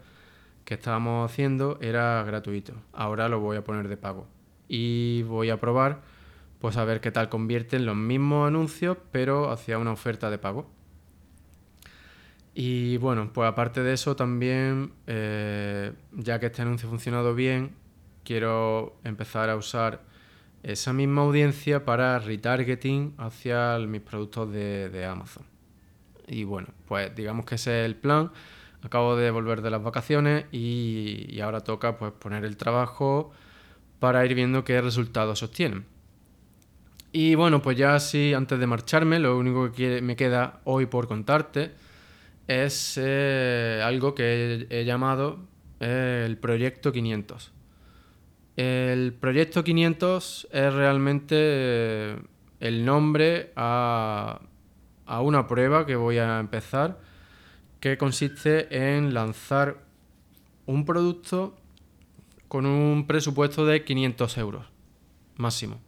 que 0.66 0.74
estábamos 0.74 1.30
haciendo, 1.30 1.78
era 1.80 2.22
gratuito. 2.24 2.74
Ahora 2.92 3.30
lo 3.30 3.40
voy 3.40 3.56
a 3.56 3.64
poner 3.64 3.88
de 3.88 3.96
pago. 3.96 4.26
Y 4.68 5.22
voy 5.22 5.48
a 5.48 5.58
probar 5.58 6.02
pues 6.58 6.76
a 6.76 6.84
ver 6.84 7.00
qué 7.00 7.10
tal 7.10 7.30
convierten 7.30 7.86
los 7.86 7.96
mismos 7.96 8.46
anuncios, 8.46 8.98
pero 9.12 9.50
hacia 9.50 9.78
una 9.78 9.92
oferta 9.92 10.28
de 10.28 10.36
pago. 10.36 10.70
Y 12.54 12.98
bueno, 12.98 13.30
pues 13.32 13.48
aparte 13.48 13.82
de 13.82 13.94
eso 13.94 14.14
también, 14.14 14.92
eh, 15.06 15.92
ya 16.12 16.38
que 16.38 16.46
este 16.46 16.62
anuncio 16.62 16.88
ha 16.88 16.90
funcionado 16.90 17.34
bien, 17.34 17.72
quiero 18.24 18.96
empezar 19.04 19.48
a 19.48 19.56
usar 19.56 20.02
esa 20.62 20.92
misma 20.92 21.22
audiencia 21.22 21.84
para 21.84 22.18
retargeting 22.18 23.14
hacia 23.16 23.78
mis 23.78 24.02
productos 24.02 24.52
de, 24.52 25.06
Amazon. 25.06 25.44
Y 26.26 26.44
bueno, 26.44 26.68
pues 26.86 27.14
digamos 27.14 27.46
que 27.46 27.54
ese 27.54 27.80
es 27.80 27.86
el 27.86 27.96
plan. 27.96 28.30
Acabo 28.82 29.16
de 29.16 29.30
volver 29.30 29.62
de 29.62 29.70
las 29.70 29.82
vacaciones 29.82 30.44
y, 30.52 31.26
y 31.28 31.40
ahora 31.40 31.60
toca 31.60 31.96
pues 31.96 32.12
poner 32.12 32.44
el 32.44 32.56
trabajo 32.56 33.32
para 33.98 34.24
ir 34.26 34.34
viendo 34.34 34.62
qué 34.64 34.80
resultados 34.80 35.42
obtienen. 35.42 35.86
Y 37.12 37.34
bueno, 37.34 37.62
pues 37.62 37.76
ya 37.78 37.94
así, 37.94 38.34
antes 38.34 38.58
de 38.58 38.66
marcharme, 38.66 39.18
lo 39.18 39.38
único 39.38 39.72
que 39.72 40.02
me 40.02 40.16
queda 40.16 40.60
hoy 40.64 40.86
por 40.86 41.08
contarte 41.08 41.72
es 42.46 42.98
eh, 43.00 43.80
algo 43.84 44.14
que 44.14 44.66
he, 44.68 44.84
llamado 44.84 45.38
eh, 45.80 46.24
el 46.26 46.38
Proyecto 46.38 46.92
500. 46.92 47.52
El 48.56 49.14
Proyecto 49.14 49.64
500 49.64 50.48
es 50.52 50.74
realmente 50.74 51.36
eh, 51.38 52.16
el 52.60 52.84
nombre 52.84 53.52
a, 53.56 54.40
a 55.06 55.20
una 55.20 55.46
prueba 55.46 55.86
que 55.86 55.96
voy 55.96 56.18
a 56.18 56.38
empezar 56.38 56.98
que 57.80 57.98
consiste 57.98 58.94
en 58.94 59.12
lanzar 59.12 59.84
un 60.66 60.84
producto 60.84 61.56
con 62.48 62.66
un 62.66 63.06
presupuesto 63.06 63.66
de 63.66 63.82
500 63.82 64.38
euros 64.38 64.66
máximo. 65.36 65.80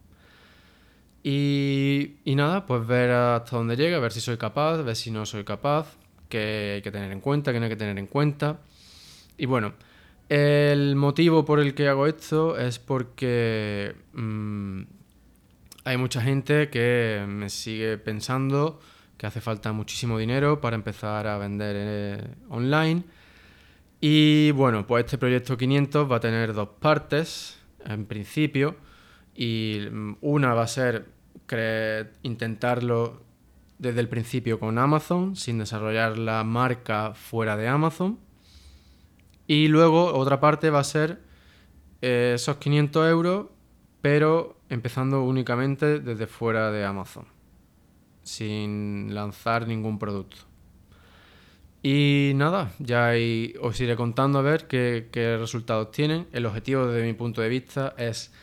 Y, 1.23 2.17
nada, 2.25 2.65
pues 2.65 2.85
ver 2.85 3.09
hasta 3.09 3.55
dónde 3.55 3.75
llega, 3.75 3.97
ver 3.99 4.11
si 4.11 4.21
soy 4.21 4.37
capaz, 4.37 4.83
ver 4.83 4.95
si 4.95 5.09
no 5.09 5.25
soy 5.25 5.43
capaz, 5.43 5.87
que 6.29 6.73
hay 6.75 6.81
que 6.81 6.91
tener 6.91 7.11
en 7.11 7.21
cuenta, 7.21 7.53
que 7.53 7.59
no 7.59 7.65
hay 7.65 7.69
que 7.71 7.75
tener 7.75 7.97
en 7.97 8.07
cuenta. 8.07 8.59
Y 9.37 9.45
bueno, 9.45 9.73
el 10.29 10.95
motivo 10.95 11.45
por 11.45 11.59
el 11.59 11.73
que 11.75 11.87
hago 11.87 12.07
esto 12.07 12.57
es 12.57 12.79
porque 12.79 13.95
mm, 14.13 14.81
hay 15.83 15.97
mucha 15.97 16.21
gente 16.21 16.69
que 16.69 17.23
me 17.27 17.49
sigue 17.49 17.97
pensando 17.97 18.79
que 19.17 19.27
hace 19.27 19.41
falta 19.41 19.71
muchísimo 19.71 20.17
dinero 20.17 20.59
para 20.61 20.75
empezar 20.75 21.27
a 21.27 21.37
vender 21.37 21.75
eh, 21.77 22.27
online. 22.49 23.03
Y 24.01 24.51
bueno, 24.51 24.85
pues 24.85 25.05
este 25.05 25.17
proyecto 25.17 25.57
500 25.57 26.11
va 26.11 26.17
a 26.17 26.19
tener 26.19 26.53
dos 26.53 26.69
partes, 26.79 27.59
en 27.85 28.05
principio, 28.05 28.75
y 29.35 29.87
mm, 29.91 30.17
una 30.21 30.53
va 30.53 30.63
a 30.63 30.67
ser 30.67 31.05
intentarlo 32.23 33.24
desde 33.77 33.99
el 33.99 34.09
principio 34.09 34.59
con 34.59 34.77
Amazon, 34.77 35.35
sin 35.35 35.57
desarrollar 35.57 36.17
la 36.17 36.43
marca 36.43 37.13
fuera 37.13 37.57
de 37.57 37.67
Amazon. 37.67 38.19
Y 39.47 39.67
luego 39.67 40.13
otra 40.13 40.39
parte 40.39 40.69
va 40.69 40.79
a 40.79 40.83
ser 40.83 41.21
eh, 42.01 42.33
esos 42.35 42.57
500 42.57 43.09
euros, 43.09 43.47
pero 44.01 44.57
empezando 44.69 45.23
únicamente 45.23 45.99
desde 45.99 46.27
fuera 46.27 46.71
de 46.71 46.85
Amazon, 46.85 47.25
sin 48.23 49.13
lanzar 49.13 49.67
ningún 49.67 49.99
producto. 49.99 50.37
Y 51.83 52.31
nada, 52.35 52.73
ya 52.79 53.11
os 53.61 53.79
iré 53.79 53.95
contando 53.95 54.39
a 54.39 54.41
ver 54.41 54.65
qué, 54.65 55.09
qué 55.11 55.37
resultados 55.37 55.91
tienen. 55.91 56.25
El 56.31 56.47
objetivo 56.47 56.87
desde 56.87 57.05
mi 57.05 57.13
punto 57.13 57.41
de 57.41 57.49
vista 57.49 57.93
es 57.97 58.33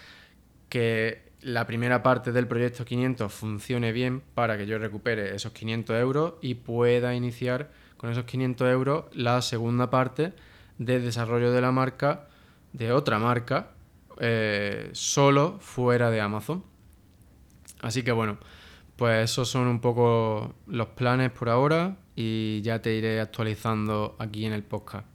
que 0.69 1.32
la 1.43 1.67
primera 1.67 2.03
parte 2.03 2.33
del 2.33 2.47
proyecto 2.47 2.85
500 2.85 3.33
funcione 3.33 3.93
bien 3.93 4.23
para 4.35 4.57
que 4.57 4.67
yo 4.67 4.79
recupere 4.79 5.35
esos 5.35 5.53
500 5.53 5.97
euros 5.97 6.35
y 6.41 6.55
pueda 6.55 7.15
iniciar 7.15 7.71
con 7.97 8.11
esos 8.11 8.25
500 8.25 8.69
euros 8.71 9.05
la 9.13 9.43
segunda 9.43 9.91
parte 9.91 10.33
de 10.79 11.01
desarrollo 11.01 11.53
de 11.53 11.61
la 11.61 11.73
marca, 11.73 12.29
de 12.73 12.93
otra 12.93 13.19
marca, 13.19 13.71
eh, 14.21 14.91
solo 14.93 15.59
fuera 15.61 16.11
de 16.11 16.21
Amazon. 16.21 16.65
Así 17.81 18.03
que 18.03 18.13
bueno, 18.13 18.39
pues 18.97 19.31
esos 19.31 19.49
son 19.49 19.67
un 19.67 19.81
poco 19.81 20.55
los 20.67 20.89
planes 20.89 21.33
por 21.33 21.49
ahora 21.49 21.97
y 22.15 22.61
ya 22.63 22.81
te 22.81 22.95
iré 22.95 23.21
actualizando 23.21 24.15
aquí 24.19 24.45
en 24.45 24.53
el 24.53 24.63
podcast. 24.63 25.07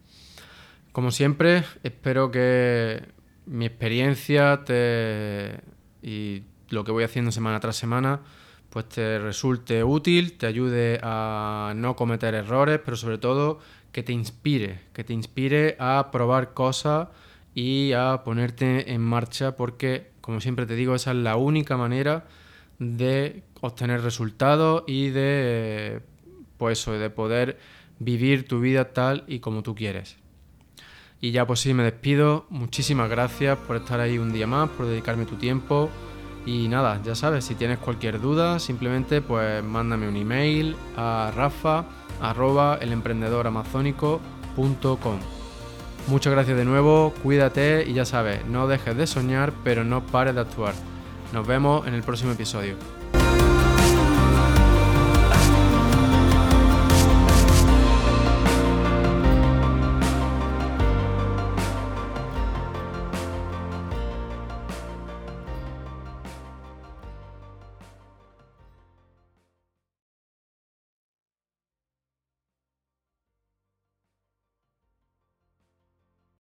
Como 0.91 1.11
siempre, 1.11 1.63
espero 1.83 2.31
que 2.31 3.01
mi 3.45 3.65
experiencia 3.65 4.63
te 4.65 5.61
y 6.08 6.43
lo 6.70 6.84
que 6.84 6.91
voy 6.91 7.04
haciendo 7.04 7.32
semana 7.32 7.60
tras 7.60 7.76
semana 7.76 8.22
pues 8.70 8.89
te 8.89 9.20
resulte 9.20 9.84
útil, 9.84 10.38
te 10.38 10.46
ayude 10.46 11.00
a 11.02 11.74
no 11.76 11.96
cometer 11.96 12.34
errores, 12.34 12.80
pero 12.84 12.98
sobre 12.98 13.17
todo 13.17 13.60
que 13.91 14.04
te 14.04 14.12
inspire, 14.12 14.82
que 14.93 15.04
te 15.04 15.13
inspire 15.13 15.76
a 15.80 16.10
probar 16.12 16.54
cosas 16.54 17.08
y 17.56 17.93
a 17.93 18.22
ponerte 18.24 18.93
en 18.93 19.02
marcha 19.02 19.56
porque, 19.56 20.12
como 20.22 20.41
siempre 20.41 20.65
te 20.65 20.76
digo, 20.76 20.96
esa 20.96 21.12
es 21.12 21.17
la 21.17 21.38
única 21.38 21.78
manera 21.78 22.26
de 22.78 23.41
obtener 23.62 24.02
resultados 24.02 24.84
y 24.86 25.10
de, 25.10 26.02
pues 26.58 26.86
de 26.86 27.10
poder 27.10 27.58
vivir 28.00 28.48
tu 28.48 28.60
vida 28.60 28.93
tal 28.93 29.24
y 29.28 29.39
como 29.39 29.63
tú 29.63 29.76
quieres. 29.76 30.17
Y 31.19 31.32
ya 31.32 31.47
pues 31.47 31.62
sí, 31.62 31.73
me 31.73 31.84
despido. 31.84 32.45
Muchísimas 32.49 33.10
gracias 33.10 33.58
por 33.58 33.75
estar 33.75 33.99
ahí 33.99 34.17
un 34.17 34.32
día 34.32 34.47
más, 34.47 34.69
por 34.69 34.86
dedicarme 34.86 35.25
tu 35.25 35.36
tiempo. 35.36 35.89
Y 36.45 36.67
nada, 36.69 37.01
ya 37.03 37.13
sabes, 37.13 37.43
si 37.43 37.56
tienes 37.56 37.80
cualquier 37.80 38.21
duda, 38.21 38.60
simplemente 38.60 39.21
pues 39.21 39.63
mándame 39.63 40.08
un 40.08 40.15
email 40.15 40.77
a 40.95 41.32
rafa 41.36 41.86
arroba. 42.21 42.80
Muchas 46.08 46.34
gracias 46.34 46.58
de 46.58 46.63
nuevo, 46.63 47.13
cuídate 47.21 47.84
y 47.86 47.93
ya 47.93 48.06
sabes, 48.06 48.45
no 48.45 48.67
dejes 48.67 48.95
de 48.95 49.08
soñar, 49.08 49.51
pero 49.65 49.84
no 49.84 50.06
pares 50.06 50.36
de 50.36 50.41
actuar. 50.41 50.73
Nos 51.34 51.45
vemos 51.45 51.86
en 51.86 51.95
el 51.95 52.03
próximo 52.03 52.32
episodio. 52.32 52.96